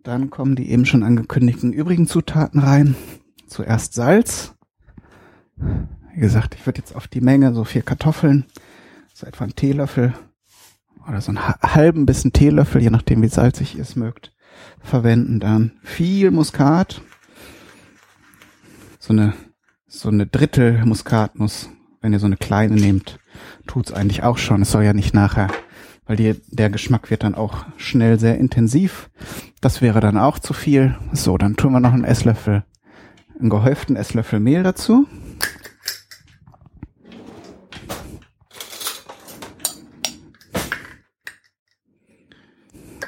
Dann 0.03 0.29
kommen 0.29 0.55
die 0.55 0.69
eben 0.69 0.85
schon 0.85 1.01
angekündigten 1.01 1.71
übrigen 1.71 2.07
Zutaten 2.07 2.59
rein. 2.59 2.95
Zuerst 3.47 3.93
Salz. 3.93 4.53
Wie 5.55 6.19
gesagt, 6.19 6.55
ich 6.55 6.65
würde 6.65 6.79
jetzt 6.79 6.95
auf 6.95 7.07
die 7.07 7.21
Menge 7.21 7.53
so 7.53 7.63
vier 7.63 7.83
Kartoffeln, 7.83 8.45
so 9.13 9.25
etwa 9.25 9.45
einen 9.45 9.55
Teelöffel 9.55 10.13
oder 11.07 11.21
so 11.21 11.31
einen 11.31 11.47
halben 11.47 12.05
bis 12.05 12.25
einen 12.25 12.33
Teelöffel, 12.33 12.81
je 12.81 12.89
nachdem 12.89 13.21
wie 13.21 13.29
salzig 13.29 13.75
ihr 13.75 13.81
es 13.81 13.95
mögt, 13.95 14.33
verwenden. 14.81 15.39
Dann 15.39 15.71
viel 15.83 16.31
Muskat. 16.31 17.01
So 18.99 19.13
eine, 19.13 19.33
so 19.87 20.09
eine 20.09 20.27
Drittel 20.27 20.85
Muskatnuss, 20.85 21.69
wenn 22.01 22.13
ihr 22.13 22.19
so 22.19 22.25
eine 22.25 22.37
kleine 22.37 22.75
nehmt, 22.75 23.19
tut's 23.67 23.93
eigentlich 23.93 24.23
auch 24.23 24.37
schon. 24.37 24.61
Es 24.61 24.71
soll 24.71 24.83
ja 24.83 24.93
nicht 24.93 25.13
nachher 25.13 25.49
weil 26.05 26.15
die, 26.15 26.35
der 26.47 26.69
Geschmack 26.69 27.09
wird 27.09 27.23
dann 27.23 27.35
auch 27.35 27.65
schnell 27.77 28.19
sehr 28.19 28.37
intensiv. 28.37 29.09
Das 29.61 29.81
wäre 29.81 29.99
dann 29.99 30.17
auch 30.17 30.39
zu 30.39 30.53
viel. 30.53 30.97
So, 31.13 31.37
dann 31.37 31.55
tun 31.55 31.73
wir 31.73 31.79
noch 31.79 31.93
einen 31.93 32.03
Esslöffel, 32.03 32.63
einen 33.39 33.49
gehäuften 33.49 33.95
Esslöffel 33.95 34.39
Mehl 34.39 34.63
dazu. 34.63 35.07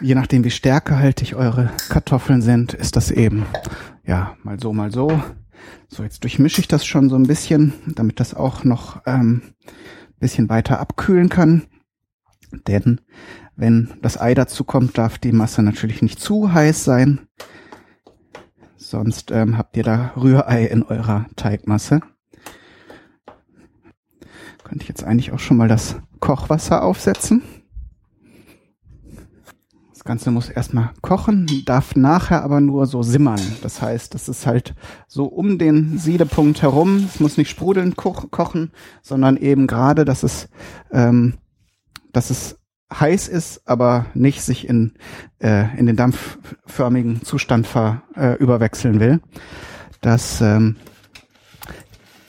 Je 0.01 0.13
nachdem, 0.13 0.43
wie 0.43 0.51
stärkehaltig 0.51 1.35
eure 1.35 1.71
Kartoffeln 1.89 2.41
sind, 2.41 2.73
ist 2.73 2.95
das 2.95 3.11
eben, 3.11 3.45
ja, 4.05 4.35
mal 4.43 4.59
so, 4.59 4.73
mal 4.73 4.91
so. 4.91 5.21
So, 5.87 6.03
jetzt 6.03 6.23
durchmische 6.23 6.61
ich 6.61 6.67
das 6.67 6.85
schon 6.85 7.09
so 7.09 7.15
ein 7.15 7.27
bisschen, 7.27 7.73
damit 7.87 8.19
das 8.19 8.33
auch 8.33 8.63
noch 8.63 9.01
ähm, 9.05 9.41
bisschen 10.19 10.49
weiter 10.49 10.79
abkühlen 10.79 11.29
kann. 11.29 11.63
Denn 12.67 13.01
wenn 13.55 13.93
das 14.01 14.19
Ei 14.19 14.33
dazu 14.33 14.63
kommt, 14.63 14.97
darf 14.97 15.17
die 15.17 15.31
Masse 15.31 15.61
natürlich 15.61 16.01
nicht 16.01 16.19
zu 16.19 16.53
heiß 16.53 16.83
sein. 16.83 17.27
Sonst 18.75 19.31
ähm, 19.31 19.57
habt 19.57 19.75
ihr 19.77 19.83
da 19.83 20.11
Rührei 20.15 20.65
in 20.65 20.83
eurer 20.83 21.25
Teigmasse. 21.35 22.01
Könnte 24.63 24.83
ich 24.83 24.89
jetzt 24.89 25.03
eigentlich 25.03 25.31
auch 25.31 25.39
schon 25.39 25.57
mal 25.57 25.67
das 25.67 25.95
Kochwasser 26.19 26.83
aufsetzen. 26.83 27.43
Das 29.91 30.03
Ganze 30.03 30.29
muss 30.31 30.49
erstmal 30.49 30.91
kochen, 31.01 31.47
darf 31.65 31.95
nachher 31.95 32.43
aber 32.43 32.61
nur 32.61 32.85
so 32.85 33.01
simmern. 33.01 33.41
Das 33.63 33.81
heißt, 33.81 34.13
das 34.13 34.29
ist 34.29 34.45
halt 34.45 34.75
so 35.07 35.25
um 35.25 35.57
den 35.57 35.97
Siedepunkt 35.97 36.61
herum. 36.61 36.97
Es 36.97 37.19
muss 37.19 37.37
nicht 37.37 37.49
sprudelnd 37.49 37.95
ko 37.95 38.11
kochen, 38.11 38.71
sondern 39.01 39.37
eben 39.37 39.65
gerade, 39.65 40.05
dass 40.05 40.21
es 40.21 40.47
ähm, 40.91 41.35
dass 42.15 42.29
es 42.29 42.57
heiß 42.93 43.27
ist, 43.27 43.67
aber 43.67 44.05
nicht 44.13 44.41
sich 44.41 44.67
in, 44.67 44.93
äh, 45.39 45.77
in 45.77 45.85
den 45.85 45.95
dampfförmigen 45.95 47.23
Zustand 47.23 47.67
ver, 47.67 48.03
äh, 48.15 48.35
überwechseln 48.35 48.99
will. 48.99 49.21
Das 50.01 50.39
ähm, 50.41 50.77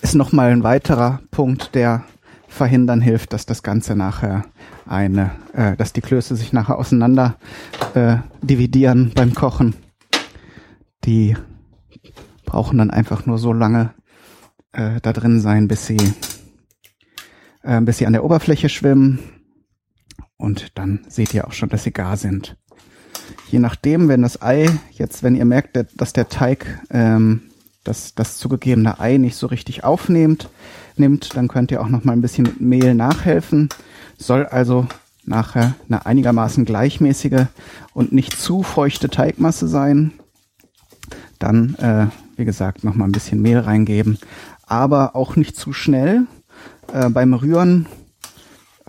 ist 0.02 0.14
nochmal 0.14 0.50
ein 0.50 0.62
weiterer 0.62 1.20
Punkt, 1.30 1.74
der 1.74 2.04
verhindern 2.48 3.00
hilft, 3.00 3.32
dass 3.32 3.44
das 3.44 3.62
Ganze 3.62 3.94
nachher 3.96 4.44
eine, 4.86 5.32
äh, 5.52 5.76
dass 5.76 5.92
die 5.92 6.00
Klöße 6.00 6.34
sich 6.36 6.52
nachher 6.52 6.78
auseinander 6.78 7.36
äh, 7.94 8.16
dividieren 8.42 9.12
beim 9.14 9.34
Kochen. 9.34 9.74
Die 11.04 11.36
brauchen 12.44 12.78
dann 12.78 12.90
einfach 12.90 13.26
nur 13.26 13.38
so 13.38 13.52
lange 13.52 13.94
äh, 14.72 15.00
da 15.02 15.12
drin 15.12 15.40
sein, 15.40 15.68
bis 15.68 15.86
sie, 15.86 15.98
äh, 17.62 17.80
bis 17.82 17.98
sie 17.98 18.06
an 18.06 18.14
der 18.14 18.24
Oberfläche 18.24 18.68
schwimmen 18.68 19.35
und 20.36 20.78
dann 20.78 21.04
seht 21.08 21.34
ihr 21.34 21.46
auch 21.46 21.52
schon, 21.52 21.68
dass 21.68 21.84
sie 21.84 21.92
gar 21.92 22.16
sind. 22.16 22.56
Je 23.48 23.58
nachdem, 23.58 24.08
wenn 24.08 24.22
das 24.22 24.42
Ei, 24.42 24.68
jetzt 24.92 25.22
wenn 25.22 25.34
ihr 25.34 25.44
merkt, 25.44 25.78
dass 25.96 26.12
der 26.12 26.28
Teig 26.28 26.80
ähm, 26.90 27.42
das, 27.84 28.14
das 28.14 28.38
zugegebene 28.38 29.00
Ei 29.00 29.16
nicht 29.16 29.36
so 29.36 29.46
richtig 29.46 29.84
aufnimmt, 29.84 30.48
nimmt, 30.96 31.36
dann 31.36 31.48
könnt 31.48 31.70
ihr 31.70 31.80
auch 31.80 31.88
noch 31.88 32.04
mal 32.04 32.12
ein 32.12 32.22
bisschen 32.22 32.44
mit 32.44 32.60
Mehl 32.60 32.94
nachhelfen. 32.94 33.68
Soll 34.18 34.46
also 34.46 34.86
nachher 35.24 35.74
eine 35.88 36.06
einigermaßen 36.06 36.64
gleichmäßige 36.64 37.46
und 37.94 38.12
nicht 38.12 38.38
zu 38.38 38.62
feuchte 38.62 39.08
Teigmasse 39.08 39.68
sein. 39.68 40.12
Dann, 41.38 41.74
äh, 41.76 42.06
wie 42.36 42.44
gesagt, 42.44 42.84
noch 42.84 42.94
mal 42.94 43.04
ein 43.04 43.12
bisschen 43.12 43.42
Mehl 43.42 43.58
reingeben, 43.58 44.18
aber 44.66 45.14
auch 45.14 45.36
nicht 45.36 45.56
zu 45.56 45.72
schnell. 45.72 46.26
Äh, 46.92 47.10
beim 47.10 47.34
Rühren 47.34 47.86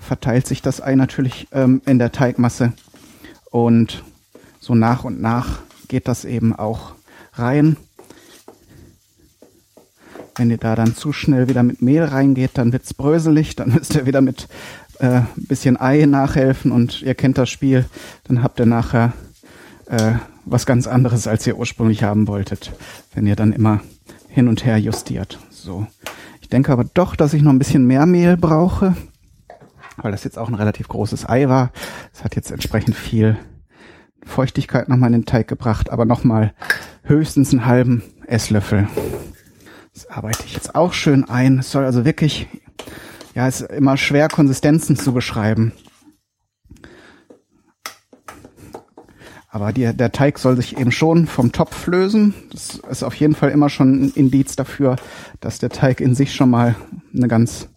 verteilt 0.08 0.48
sich 0.48 0.62
das 0.62 0.82
Ei 0.82 0.96
natürlich 0.96 1.48
ähm, 1.52 1.82
in 1.86 2.00
der 2.00 2.12
Teigmasse 2.12 2.74
und 3.52 4.04
so 4.60 4.74
nach 4.74 5.04
und 5.04 5.22
nach 5.22 5.60
geht 5.88 6.08
das 6.08 6.26
eben 6.26 6.56
auch 6.56 6.94
rein. 7.34 7.78
Wenn 10.36 10.50
ihr 10.50 10.58
da 10.58 10.76
dann 10.76 10.96
zu 10.96 11.14
schnell 11.14 11.48
wieder 11.48 11.64
mit 11.64 11.82
Mehl 11.82 12.04
reingeht, 12.04 12.52
dann 12.56 12.72
wird's 12.72 12.94
bröselig, 12.94 13.56
dann 13.56 13.70
müsst 13.74 13.96
ihr 13.96 14.06
wieder 14.06 14.22
mit 14.22 14.48
äh, 15.00 15.22
bisschen 15.36 15.80
Ei 15.80 16.06
nachhelfen 16.06 16.72
und 16.72 17.02
ihr 17.02 17.14
kennt 17.14 17.38
das 17.38 17.50
Spiel, 17.50 17.86
dann 18.24 18.42
habt 18.42 18.60
ihr 18.60 18.66
nachher 18.66 19.14
äh, 19.88 20.14
was 20.46 20.66
ganz 20.66 20.88
anderes, 20.88 21.28
als 21.28 21.46
ihr 21.46 21.58
ursprünglich 21.58 22.04
haben 22.04 22.28
wolltet, 22.28 22.72
wenn 23.14 23.28
ihr 23.28 23.36
dann 23.36 23.52
immer 23.52 23.82
hin 24.30 24.48
und 24.48 24.66
her 24.66 24.78
justiert. 24.78 25.38
So. 25.50 25.86
Ich 26.42 26.48
denke 26.48 26.72
aber 26.72 26.86
doch, 26.86 27.16
dass 27.16 27.34
ich 27.34 27.42
noch 27.42 27.52
ein 27.52 27.60
bisschen 27.60 27.86
mehr 27.86 28.06
Mehl 28.06 28.38
brauche 28.38 28.96
weil 29.98 30.12
das 30.12 30.24
jetzt 30.24 30.38
auch 30.38 30.48
ein 30.48 30.56
relativ 30.56 30.88
großes 30.88 31.27
Ei 31.27 31.50
war. 31.50 31.72
Es 32.13 32.24
hat 32.24 32.36
jetzt 32.36 32.51
entsprechend 32.51 32.96
viel 32.96 33.38
Feuchtigkeit 34.24 34.89
nochmal 34.89 35.13
in 35.13 35.22
den 35.22 35.25
Teig 35.25 35.48
gebracht, 35.48 35.89
aber 35.89 36.06
nochmal 36.06 36.54
höchstens 37.04 37.51
einen 37.51 37.66
halben 37.66 38.04
Esslöffel. 38.27 38.88
Das 39.94 40.10
arbeite 40.10 40.44
ich 40.46 40.54
jetzt 40.54 40.75
auch 40.75 40.94
schön 40.94 41.27
ein. 41.27 41.60
Es 41.60 41.72
soll 41.72 41.86
also 41.86 42.06
wirklich, 42.06 42.48
ja, 43.34 43.48
es 43.48 43.62
ist 43.62 43.72
immer 43.72 43.98
schwer, 43.98 44.27
Konsistenzen 44.27 44.96
zu 44.96 45.13
beschreiben. 45.13 45.72
Aber 49.50 49.72
die, 49.74 49.92
der 49.92 50.12
Teig 50.12 50.38
soll 50.38 50.56
sich 50.56 50.77
eben 50.77 50.92
schon 50.92 51.25
vom 51.25 51.51
Topf 51.51 51.88
lösen. 51.88 52.36
Das 52.51 52.75
ist 52.75 53.01
auf 53.01 53.16
jeden 53.16 53.34
Fall 53.34 53.50
immer 53.50 53.70
schon 53.70 54.04
ein 54.04 54.12
Indiz 54.12 54.56
dafür, 54.56 54.98
dass 55.39 55.58
der 55.58 55.70
Teig 55.70 56.00
in 56.00 56.13
sich 56.13 56.36
schon 56.36 56.51
mal 56.51 56.75
eine 57.16 57.27
ganz 57.27 57.70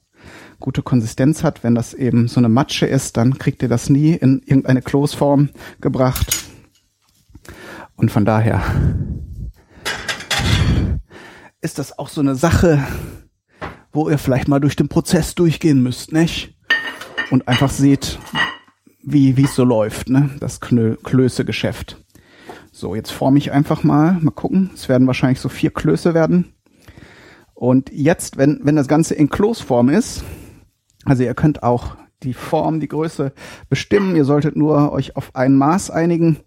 gute 0.61 0.83
Konsistenz 0.83 1.43
hat. 1.43 1.64
Wenn 1.64 1.75
das 1.75 1.95
eben 1.95 2.29
so 2.29 2.38
eine 2.38 2.49
Matsche 2.49 2.87
ist, 2.87 3.17
dann 3.17 3.38
kriegt 3.38 3.62
ihr 3.62 3.69
das 3.69 3.90
nie 3.90 4.12
in 4.12 4.43
irgendeine 4.45 4.83
Kloßform 4.83 5.50
gebracht. 5.81 6.45
Und 7.97 8.11
von 8.11 8.25
daher 8.25 8.62
ist 11.61 11.79
das 11.79 11.99
auch 11.99 12.09
so 12.09 12.21
eine 12.21 12.37
Sache, 12.37 12.87
wo 13.93 14.09
ihr 14.09 14.19
vielleicht 14.19 14.49
mal 14.49 14.61
durch 14.61 14.76
den 14.76 14.88
Prozess 14.88 15.35
durchgehen 15.35 15.83
müsst, 15.83 16.12
nicht? 16.12 16.57
Und 17.31 17.49
einfach 17.49 17.71
seht, 17.71 18.19
wie 19.02 19.43
es 19.43 19.55
so 19.55 19.64
läuft, 19.64 20.09
ne? 20.09 20.31
Das 20.40 20.61
Klöße-Geschäft. 20.61 22.02
So, 22.73 22.95
jetzt 22.95 23.11
forme 23.11 23.38
ich 23.38 23.52
einfach 23.52 23.83
mal. 23.83 24.19
Mal 24.21 24.31
gucken. 24.31 24.71
Es 24.75 24.88
werden 24.88 25.07
wahrscheinlich 25.07 25.40
so 25.40 25.49
vier 25.49 25.71
Klöße 25.71 26.14
werden. 26.14 26.55
Und 27.55 27.90
jetzt, 27.93 28.38
wenn, 28.38 28.61
wenn 28.62 28.76
das 28.76 28.88
Ganze 28.88 29.14
in 29.14 29.29
Kloßform 29.29 29.90
ist, 29.90 30.25
also 31.04 31.23
ihr 31.23 31.35
könnt 31.35 31.62
auch 31.62 31.97
die 32.23 32.35
Form, 32.35 32.80
die 32.80 32.88
Größe 32.88 33.33
bestimmen. 33.69 34.16
Ihr 34.16 34.25
solltet 34.25 34.57
nur 34.57 34.92
euch 34.92 35.16
auf 35.16 35.35
ein 35.35 35.57
Maß 35.57 35.90
einigen 35.90 36.38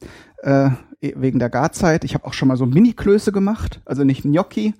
äh, 0.43 0.69
wegen 1.01 1.39
der 1.39 1.49
Garzeit. 1.49 2.03
Ich 2.03 2.13
habe 2.13 2.25
auch 2.25 2.33
schon 2.33 2.47
mal 2.47 2.57
so 2.57 2.65
Mini-Klöße 2.65 3.31
gemacht, 3.31 3.81
also 3.85 4.03
nicht 4.03 4.23
Gnocchi, 4.23 4.73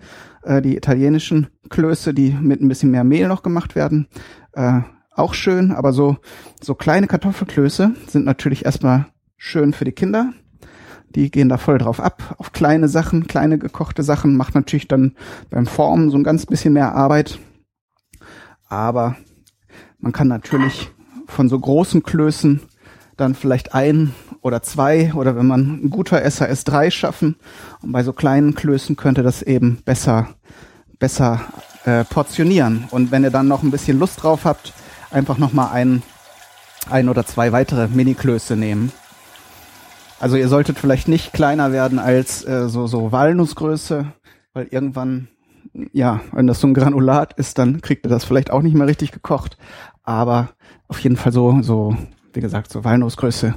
äh, 0.43 0.61
die 0.61 0.77
italienischen 0.77 1.47
Klöße, 1.69 2.13
die 2.13 2.31
mit 2.31 2.61
ein 2.61 2.67
bisschen 2.67 2.91
mehr 2.91 3.03
Mehl 3.03 3.27
noch 3.27 3.43
gemacht 3.43 3.75
werden. 3.75 4.07
Äh, 4.53 4.81
auch 5.15 5.33
schön, 5.33 5.71
aber 5.71 5.93
so 5.93 6.17
so 6.61 6.75
kleine 6.75 7.07
Kartoffelklöße 7.07 7.91
sind 8.07 8.25
natürlich 8.25 8.65
erstmal 8.65 9.07
schön 9.37 9.73
für 9.73 9.85
die 9.85 9.91
Kinder. 9.91 10.33
Die 11.15 11.29
gehen 11.29 11.49
da 11.49 11.57
voll 11.57 11.77
drauf 11.77 11.99
ab 11.99 12.35
auf 12.39 12.53
kleine 12.53 12.87
Sachen, 12.87 13.27
kleine 13.27 13.59
gekochte 13.59 14.01
Sachen. 14.01 14.35
Macht 14.35 14.55
natürlich 14.55 14.87
dann 14.87 15.15
beim 15.51 15.67
Formen 15.67 16.09
so 16.09 16.17
ein 16.17 16.23
ganz 16.23 16.47
bisschen 16.47 16.73
mehr 16.73 16.95
Arbeit. 16.95 17.37
Aber 18.67 19.15
man 20.03 20.11
kann 20.11 20.27
natürlich 20.27 20.91
von 21.27 21.47
so 21.47 21.57
großen 21.57 22.03
Klößen 22.03 22.59
dann 23.15 23.35
vielleicht 23.35 23.73
ein 23.73 24.13
oder 24.41 24.61
zwei 24.61 25.13
oder 25.13 25.37
wenn 25.37 25.47
man 25.47 25.81
ein 25.81 25.89
guter 25.89 26.21
Esser 26.21 26.49
ist, 26.49 26.65
drei 26.65 26.91
schaffen. 26.91 27.37
Und 27.81 27.93
bei 27.93 28.03
so 28.03 28.11
kleinen 28.11 28.53
Klößen 28.53 28.97
könnte 28.97 29.23
das 29.23 29.41
eben 29.41 29.81
besser, 29.85 30.27
besser 30.99 31.39
äh, 31.85 32.03
portionieren. 32.03 32.83
Und 32.91 33.11
wenn 33.11 33.23
ihr 33.23 33.29
dann 33.31 33.47
noch 33.47 33.63
ein 33.63 33.71
bisschen 33.71 33.97
Lust 33.97 34.23
drauf 34.23 34.43
habt, 34.43 34.73
einfach 35.09 35.37
nochmal 35.37 35.71
ein, 35.71 36.03
ein 36.89 37.07
oder 37.07 37.25
zwei 37.25 37.53
weitere 37.53 37.87
Mini-Klöße 37.87 38.57
nehmen. 38.57 38.91
Also 40.19 40.35
ihr 40.35 40.49
solltet 40.49 40.79
vielleicht 40.79 41.07
nicht 41.07 41.31
kleiner 41.31 41.71
werden 41.71 41.97
als 41.97 42.43
äh, 42.43 42.67
so, 42.67 42.87
so 42.87 43.13
Walnussgröße, 43.13 44.11
weil 44.53 44.67
irgendwann 44.69 45.29
ja, 45.91 46.21
wenn 46.31 46.47
das 46.47 46.59
so 46.59 46.67
ein 46.67 46.73
Granulat 46.73 47.33
ist, 47.33 47.57
dann 47.57 47.81
kriegt 47.81 48.05
ihr 48.05 48.09
das 48.09 48.25
vielleicht 48.25 48.51
auch 48.51 48.61
nicht 48.61 48.75
mehr 48.75 48.87
richtig 48.87 49.11
gekocht. 49.11 49.57
Aber 50.03 50.49
auf 50.87 50.99
jeden 50.99 51.15
Fall 51.15 51.31
so, 51.31 51.61
so, 51.61 51.95
wie 52.33 52.41
gesagt, 52.41 52.71
so 52.71 52.83
Walnussgröße. 52.83 53.55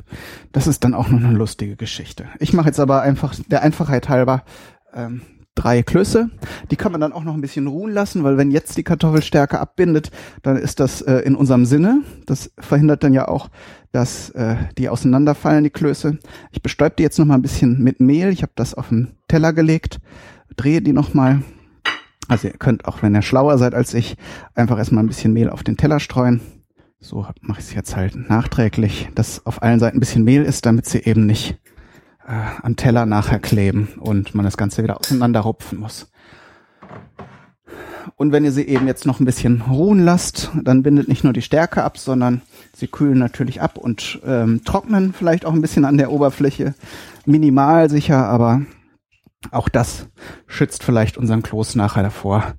Das 0.53 0.67
ist 0.67 0.85
dann 0.85 0.95
auch 0.95 1.09
noch 1.09 1.19
eine 1.19 1.37
lustige 1.37 1.77
Geschichte. 1.77 2.27
Ich 2.39 2.53
mache 2.53 2.69
jetzt 2.69 2.81
aber 2.81 3.03
einfach 3.03 3.35
der 3.49 3.63
Einfachheit 3.63 4.09
halber 4.09 4.45
ähm, 4.95 5.23
drei 5.57 5.83
Klöße. 5.83 6.31
Die 6.71 6.77
kann 6.77 6.93
man 6.93 7.01
dann 7.01 7.13
auch 7.13 7.25
noch 7.25 7.35
ein 7.35 7.41
bisschen 7.41 7.67
ruhen 7.67 7.93
lassen, 7.93 8.23
weil 8.23 8.37
wenn 8.37 8.53
jetzt 8.53 8.77
die 8.77 8.85
Kartoffelstärke 8.85 9.59
abbindet, 9.59 10.11
dann 10.43 10.57
ist 10.57 10.79
das 10.79 11.03
äh, 11.03 11.17
in 11.21 11.35
unserem 11.35 11.65
Sinne. 11.65 12.03
Das 12.27 12.53
verhindert 12.59 13.03
dann 13.03 13.13
ja 13.13 13.27
auch, 13.27 13.49
dass 13.91 14.31
äh, 14.31 14.57
die 14.79 14.89
auseinanderfallen, 14.89 15.65
die 15.65 15.71
Klöße. 15.71 16.19
Ich 16.53 16.63
bestäube 16.63 16.95
die 16.99 17.03
jetzt 17.03 17.19
noch 17.19 17.27
mal 17.27 17.35
ein 17.35 17.43
bisschen 17.43 17.83
mit 17.83 18.01
Mehl. 18.01 18.29
Ich 18.29 18.43
habe 18.43 18.53
das 18.55 18.75
auf 18.75 18.91
den 18.91 19.17
Teller 19.27 19.53
gelegt, 19.53 19.99
drehe 20.57 20.83
die 20.83 20.93
noch 20.93 21.15
mal. 21.15 21.43
Also 22.29 22.49
ihr 22.49 22.55
könnt 22.55 22.87
auch, 22.87 23.03
wenn 23.03 23.15
ihr 23.15 23.23
schlauer 23.23 23.59
seid 23.59 23.75
als 23.75 23.95
ich, 23.95 24.17
einfach 24.55 24.79
erstmal 24.79 25.05
ein 25.05 25.09
bisschen 25.09 25.33
Mehl 25.33 25.51
auf 25.51 25.63
den 25.63 25.77
Teller 25.77 26.01
streuen. 26.01 26.41
So 26.99 27.27
mache 27.41 27.61
ich 27.61 27.67
es 27.67 27.75
jetzt 27.75 27.95
halt 27.95 28.17
nachträglich, 28.29 29.09
dass 29.15 29.45
auf 29.47 29.63
allen 29.63 29.79
Seiten 29.79 29.99
ein 29.99 30.01
bisschen 30.01 30.25
Mehl 30.25 30.43
ist, 30.43 30.67
damit 30.67 30.87
sie 30.87 30.99
eben 30.99 31.27
nicht 31.27 31.59
äh, 32.27 32.33
am 32.63 32.77
Teller 32.77 33.07
nachher 33.07 33.39
kleben 33.39 33.89
und 34.01 34.35
man 34.35 34.45
das 34.45 34.57
Ganze 34.57 34.83
wieder 34.83 34.99
auseinanderrupfen 34.99 35.79
muss. 35.79 36.11
Und 38.17 38.33
wenn 38.33 38.45
ihr 38.45 38.53
sie 38.53 38.67
eben 38.67 38.87
jetzt 38.87 39.05
noch 39.05 39.21
ein 39.21 39.27
bisschen 39.27 39.61
ruhen 39.63 40.01
lasst, 40.01 40.51
dann 40.63 40.83
bindet 40.83 41.07
nicht 41.07 41.23
nur 41.23 41.35
die 41.35 41.43
Stärke 41.43 41.85
ab, 41.85 41.99
sondern 41.99 42.41
sie 42.75 42.87
kühlen 42.87 43.19
natürlich 43.19 43.61
ab 43.61 43.77
und 43.77 44.21
ähm, 44.25 44.63
trocknen 44.65 45.13
vielleicht 45.13 45.45
auch 45.45 45.53
ein 45.53 45.61
bisschen 45.61 45.85
an 45.85 45.99
der 45.99 46.11
Oberfläche. 46.11 46.75
Minimal 47.27 47.91
sicher, 47.91 48.27
aber 48.27 48.63
auch 49.51 49.69
das 49.69 50.07
schützt 50.47 50.83
vielleicht 50.83 51.17
unseren 51.19 51.43
Kloß 51.43 51.77
nachher 51.77 52.03
davor. 52.03 52.55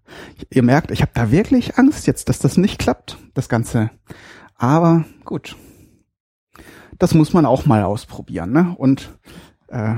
Ihr 0.49 0.63
merkt, 0.63 0.91
ich 0.91 1.01
habe 1.01 1.11
da 1.13 1.31
wirklich 1.31 1.77
Angst 1.77 2.07
jetzt, 2.07 2.29
dass 2.29 2.39
das 2.39 2.57
nicht 2.57 2.79
klappt, 2.79 3.17
das 3.33 3.49
Ganze. 3.49 3.89
Aber 4.55 5.05
gut, 5.25 5.55
das 6.97 7.13
muss 7.13 7.33
man 7.33 7.45
auch 7.45 7.65
mal 7.65 7.83
ausprobieren. 7.83 8.51
Ne? 8.51 8.73
Und 8.77 9.11
äh, 9.67 9.95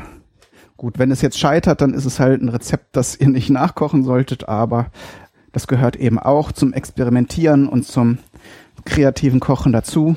gut, 0.78 1.00
wenn 1.00 1.12
es 1.12 1.22
jetzt 1.22 1.40
scheitert, 1.40 1.82
dann 1.82 1.94
ist 1.94 2.06
es 2.06 2.20
halt 2.20 2.42
ein 2.42 2.50
Rezept, 2.50 2.96
das 2.96 3.16
ihr 3.16 3.30
nicht 3.30 3.50
nachkochen 3.50 4.04
solltet, 4.04 4.48
aber 4.50 4.88
das 5.52 5.68
gehört 5.68 5.96
eben 5.96 6.20
auch 6.20 6.52
zum 6.52 6.74
Experimentieren 6.74 7.68
und 7.68 7.86
zum 7.86 8.20
kreativen 8.86 9.40
Kochen 9.40 9.72
dazu, 9.72 10.16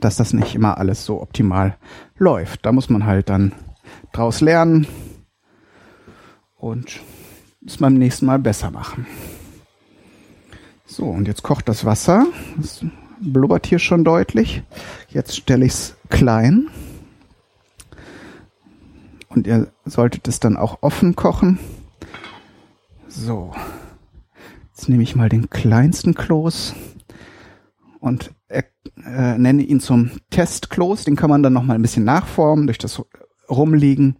dass 0.00 0.16
das 0.16 0.32
nicht 0.32 0.54
immer 0.54 0.78
alles 0.78 1.04
so 1.04 1.20
optimal 1.20 1.76
läuft. 2.16 2.64
Da 2.64 2.72
muss 2.72 2.88
man 2.90 3.06
halt 3.06 3.28
dann 3.28 3.52
draus 4.12 4.40
lernen 4.40 4.86
und 6.60 7.00
es 7.66 7.78
beim 7.78 7.94
nächsten 7.94 8.26
Mal 8.26 8.38
besser 8.38 8.70
machen. 8.70 9.06
So, 10.86 11.04
und 11.04 11.26
jetzt 11.28 11.42
kocht 11.42 11.68
das 11.68 11.84
Wasser. 11.84 12.26
Das 12.56 12.84
blubbert 13.20 13.66
hier 13.66 13.78
schon 13.78 14.04
deutlich. 14.04 14.62
Jetzt 15.08 15.36
stelle 15.36 15.64
ich 15.64 15.72
es 15.72 15.96
klein. 16.08 16.68
Und 19.28 19.46
ihr 19.46 19.70
solltet 19.84 20.26
es 20.26 20.40
dann 20.40 20.56
auch 20.56 20.78
offen 20.80 21.14
kochen. 21.14 21.58
So. 23.08 23.52
Jetzt 24.70 24.88
nehme 24.88 25.02
ich 25.02 25.14
mal 25.14 25.28
den 25.28 25.50
kleinsten 25.50 26.14
Kloß 26.14 26.74
und 28.00 28.32
äh, 28.48 28.62
nenne 29.38 29.62
ihn 29.62 29.80
zum 29.80 30.10
Testkloß. 30.30 31.04
Den 31.04 31.16
kann 31.16 31.30
man 31.30 31.42
dann 31.42 31.52
noch 31.52 31.62
mal 31.62 31.74
ein 31.74 31.82
bisschen 31.82 32.04
nachformen 32.04 32.66
durch 32.66 32.78
das 32.78 33.00
Rumliegen. 33.48 34.16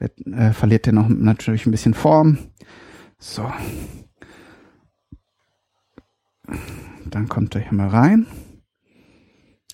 Äh, 0.00 0.52
verliert 0.52 0.86
der 0.86 0.94
noch 0.94 1.08
natürlich 1.08 1.66
ein 1.66 1.70
bisschen 1.70 1.94
Form. 1.94 2.38
So. 3.18 3.50
Dann 7.06 7.28
kommt 7.28 7.54
er 7.54 7.60
hier 7.60 7.74
mal 7.74 7.88
rein. 7.88 8.26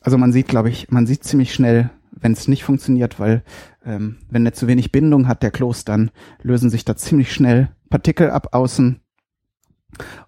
Also 0.01 0.19
man 0.19 0.33
sieht, 0.33 0.49
glaube 0.49 0.69
ich, 0.69 0.91
man 0.91 1.07
sieht 1.07 1.25
ziemlich 1.25 1.55
schnell, 1.55 1.91
wenn 2.11 2.33
es 2.33 2.49
nicht 2.49 2.65
funktioniert, 2.65 3.21
weil 3.21 3.43
ähm, 3.85 4.19
wenn 4.31 4.47
er 4.47 4.53
zu 4.53 4.67
wenig 4.67 4.93
Bindung 4.93 5.29
hat, 5.29 5.43
der 5.43 5.51
Kloß, 5.51 5.85
dann 5.85 6.11
lösen 6.43 6.71
sich 6.71 6.85
da 6.85 6.97
ziemlich 6.97 7.33
schnell 7.33 7.71
Partikel 7.89 8.31
ab 8.31 8.49
außen. 8.53 9.01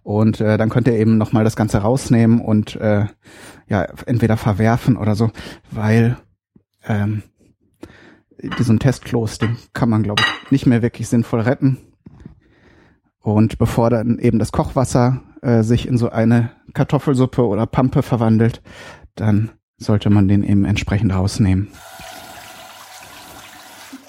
Und 0.03 0.41
äh, 0.41 0.57
dann 0.57 0.69
könnt 0.69 0.89
ihr 0.89 0.95
eben 0.95 1.19
nochmal 1.19 1.45
das 1.45 1.57
Ganze 1.57 1.79
rausnehmen 1.79 2.41
und 2.41 2.77
äh, 2.77 3.07
ja, 3.69 3.83
entweder 4.07 4.37
verwerfen 4.37 4.97
oder 4.97 5.15
so, 5.15 5.31
weil 5.71 6.17
ähm, 6.87 7.23
diesen 8.59 8.79
Testkloß, 8.79 9.39
den 9.39 9.57
kann 9.73 9.89
man, 9.89 10.03
glaube 10.03 10.23
ich, 10.23 10.51
nicht 10.51 10.67
mehr 10.67 10.83
wirklich 10.83 11.09
sinnvoll 11.09 11.41
retten. 11.41 11.79
Und 13.21 13.59
bevor 13.59 13.91
dann 13.91 14.19
eben 14.19 14.39
das 14.39 14.53
Kochwasser 14.53 15.23
äh, 15.43 15.63
sich 15.63 15.87
in 15.87 15.99
so 15.99 16.11
eine 16.11 16.53
Kartoffelsuppe 16.73 17.47
oder 17.47 17.67
Pampe 17.67 18.03
verwandelt, 18.03 18.63
dann 19.15 19.51
sollte 19.77 20.11
man 20.11 20.29
den 20.29 20.43
eben 20.45 20.65
entsprechend 20.65 21.13
rausnehmen. 21.13 21.69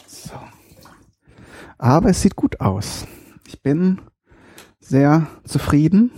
So. 0.07 0.33
Aber 1.77 2.09
es 2.09 2.21
sieht 2.21 2.35
gut 2.35 2.59
aus. 2.61 3.07
Ich 3.47 3.61
bin 3.61 3.99
sehr 4.79 5.27
zufrieden 5.43 6.11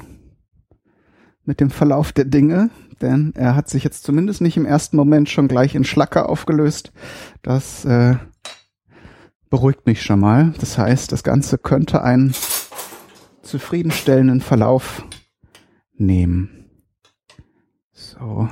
mit 1.46 1.60
dem 1.60 1.70
Verlauf 1.70 2.12
der 2.12 2.26
Dinge, 2.26 2.70
denn 3.02 3.34
er 3.36 3.56
hat 3.56 3.70
sich 3.70 3.84
jetzt 3.84 4.04
zumindest 4.04 4.42
nicht 4.42 4.58
im 4.58 4.66
ersten 4.66 4.96
Moment 4.96 5.30
schon 5.30 5.48
gleich 5.48 5.76
in 5.76 5.84
Schlacke 5.84 6.30
aufgelöst. 6.30 6.92
Das 7.42 7.84
äh, 7.86 8.16
beruhigt 9.50 9.86
mich 9.86 10.02
schon 10.02 10.20
mal. 10.20 10.54
Das 10.60 10.78
heißt, 10.78 11.12
das 11.12 11.24
Ganze 11.24 11.58
könnte 11.58 12.04
einen 12.04 12.34
zufriedenstellenden 13.42 14.42
Verlauf 14.42 15.04
nehmen. 15.96 16.70
So, 17.92 18.50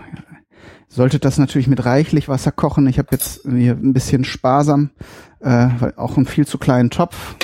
solltet 0.88 1.26
das 1.26 1.38
natürlich 1.38 1.68
mit 1.68 1.86
reichlich 1.86 2.28
Wasser 2.28 2.52
kochen. 2.52 2.88
Ich 2.88 2.98
habe 2.98 3.10
jetzt 3.12 3.42
hier 3.44 3.74
ein 3.74 3.94
bisschen 3.94 4.24
sparsam, 4.24 4.92
äh, 5.40 5.70
weil 5.80 5.94
auch 5.96 6.18
einen 6.18 6.26
viel 6.26 6.46
zu 6.46 6.58
kleinen 6.58 6.90
Topf. 6.90 7.36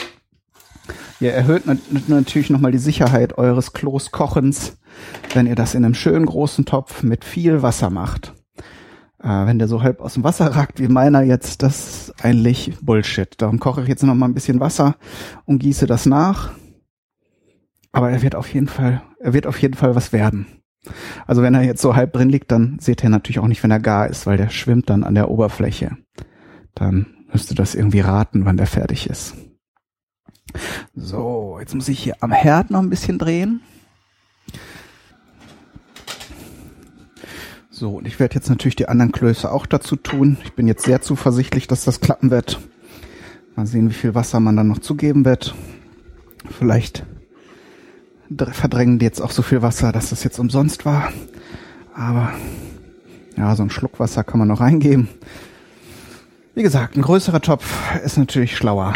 Ihr 1.21 1.31
erhöht 1.31 1.63
natürlich 2.07 2.49
nochmal 2.49 2.73
die 2.73 2.77
Sicherheit 2.77 3.37
eures 3.37 3.71
Kloßkochens, 3.71 4.77
wenn 5.33 5.47
ihr 5.47 5.55
das 5.55 5.75
in 5.75 5.85
einem 5.85 5.93
schönen 5.93 6.25
großen 6.25 6.65
Topf 6.65 7.03
mit 7.03 7.25
viel 7.25 7.61
Wasser 7.61 7.89
macht. 7.89 8.33
Äh, 9.21 9.45
wenn 9.45 9.59
der 9.59 9.67
so 9.67 9.81
halb 9.81 10.01
aus 10.01 10.13
dem 10.13 10.23
Wasser 10.23 10.55
ragt 10.55 10.79
wie 10.79 10.87
meiner 10.87 11.21
jetzt, 11.21 11.63
das 11.63 11.79
ist 12.09 12.23
eigentlich 12.23 12.77
Bullshit. 12.81 13.33
Darum 13.41 13.59
koche 13.59 13.81
ich 13.81 13.87
jetzt 13.87 14.03
nochmal 14.03 14.29
ein 14.29 14.35
bisschen 14.35 14.59
Wasser 14.59 14.95
und 15.45 15.59
gieße 15.59 15.87
das 15.87 16.05
nach. 16.05 16.51
Aber 17.91 18.11
er 18.11 18.21
wird 18.21 18.35
auf 18.35 18.53
jeden 18.53 18.67
Fall, 18.67 19.01
er 19.19 19.33
wird 19.33 19.47
auf 19.47 19.61
jeden 19.61 19.73
Fall 19.73 19.95
was 19.95 20.13
werden. 20.13 20.47
Also 21.25 21.41
wenn 21.41 21.55
er 21.55 21.63
jetzt 21.63 21.81
so 21.81 21.95
halb 21.95 22.13
drin 22.13 22.29
liegt, 22.29 22.51
dann 22.51 22.77
seht 22.79 23.03
ihr 23.03 23.09
natürlich 23.09 23.39
auch 23.39 23.47
nicht, 23.47 23.63
wenn 23.63 23.71
er 23.71 23.79
gar 23.79 24.07
ist, 24.07 24.27
weil 24.27 24.37
der 24.37 24.49
schwimmt 24.49 24.89
dann 24.89 25.03
an 25.03 25.15
der 25.15 25.29
Oberfläche. 25.29 25.97
Dann 26.75 27.07
müsst 27.31 27.51
ihr 27.51 27.55
das 27.55 27.73
irgendwie 27.73 28.01
raten, 28.01 28.45
wann 28.45 28.57
der 28.57 28.67
fertig 28.67 29.09
ist. 29.09 29.35
So, 30.93 31.57
jetzt 31.59 31.73
muss 31.73 31.89
ich 31.89 31.99
hier 31.99 32.15
am 32.19 32.31
Herd 32.31 32.69
noch 32.69 32.81
ein 32.81 32.89
bisschen 32.89 33.17
drehen. 33.17 33.61
So, 37.77 37.89
und 37.89 38.07
ich 38.07 38.21
werde 38.21 38.35
jetzt 38.35 38.47
natürlich 38.47 38.77
die 38.77 38.87
anderen 38.87 39.11
Klöße 39.11 39.51
auch 39.51 39.65
dazu 39.65 39.97
tun. 39.97 40.37
Ich 40.45 40.53
bin 40.53 40.65
jetzt 40.65 40.85
sehr 40.85 41.01
zuversichtlich, 41.01 41.67
dass 41.67 41.83
das 41.83 41.99
klappen 41.99 42.31
wird. 42.31 42.57
Mal 43.57 43.67
sehen, 43.67 43.89
wie 43.89 43.93
viel 43.93 44.15
Wasser 44.15 44.39
man 44.39 44.55
dann 44.55 44.69
noch 44.69 44.79
zugeben 44.79 45.25
wird. 45.25 45.53
Vielleicht 46.49 47.05
verdrängen 48.53 48.97
die 48.97 49.03
jetzt 49.03 49.19
auch 49.19 49.31
so 49.31 49.41
viel 49.41 49.61
Wasser, 49.61 49.91
dass 49.91 50.11
das 50.11 50.23
jetzt 50.23 50.39
umsonst 50.39 50.85
war. 50.85 51.11
Aber 51.93 52.31
ja, 53.35 53.53
so 53.57 53.63
ein 53.63 53.69
Schluck 53.69 53.99
Wasser 53.99 54.23
kann 54.23 54.39
man 54.39 54.47
noch 54.47 54.61
reingeben. 54.61 55.09
Wie 56.53 56.63
gesagt, 56.63 56.95
ein 56.95 57.01
größerer 57.01 57.41
Topf 57.41 57.93
ist 58.05 58.17
natürlich 58.17 58.55
schlauer. 58.55 58.93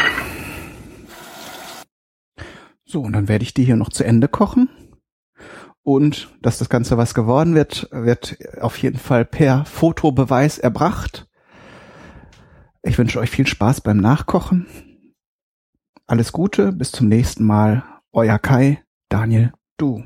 So, 2.86 3.02
und 3.02 3.12
dann 3.12 3.28
werde 3.28 3.42
ich 3.42 3.52
die 3.52 3.64
hier 3.64 3.76
noch 3.76 3.90
zu 3.90 4.04
Ende 4.04 4.26
kochen. 4.26 4.70
Und 5.82 6.28
dass 6.42 6.58
das 6.58 6.68
Ganze 6.68 6.98
was 6.98 7.14
geworden 7.14 7.54
wird, 7.54 7.88
wird 7.90 8.36
auf 8.60 8.76
jeden 8.78 8.98
Fall 8.98 9.24
per 9.24 9.64
Fotobeweis 9.64 10.58
erbracht. 10.58 11.26
Ich 12.82 12.98
wünsche 12.98 13.18
euch 13.18 13.30
viel 13.30 13.46
Spaß 13.46 13.80
beim 13.80 13.98
Nachkochen. 13.98 14.66
Alles 16.06 16.32
Gute, 16.32 16.72
bis 16.72 16.92
zum 16.92 17.08
nächsten 17.08 17.44
Mal. 17.44 17.84
Euer 18.12 18.38
Kai. 18.38 18.82
Daniel, 19.08 19.52
du. 19.76 20.04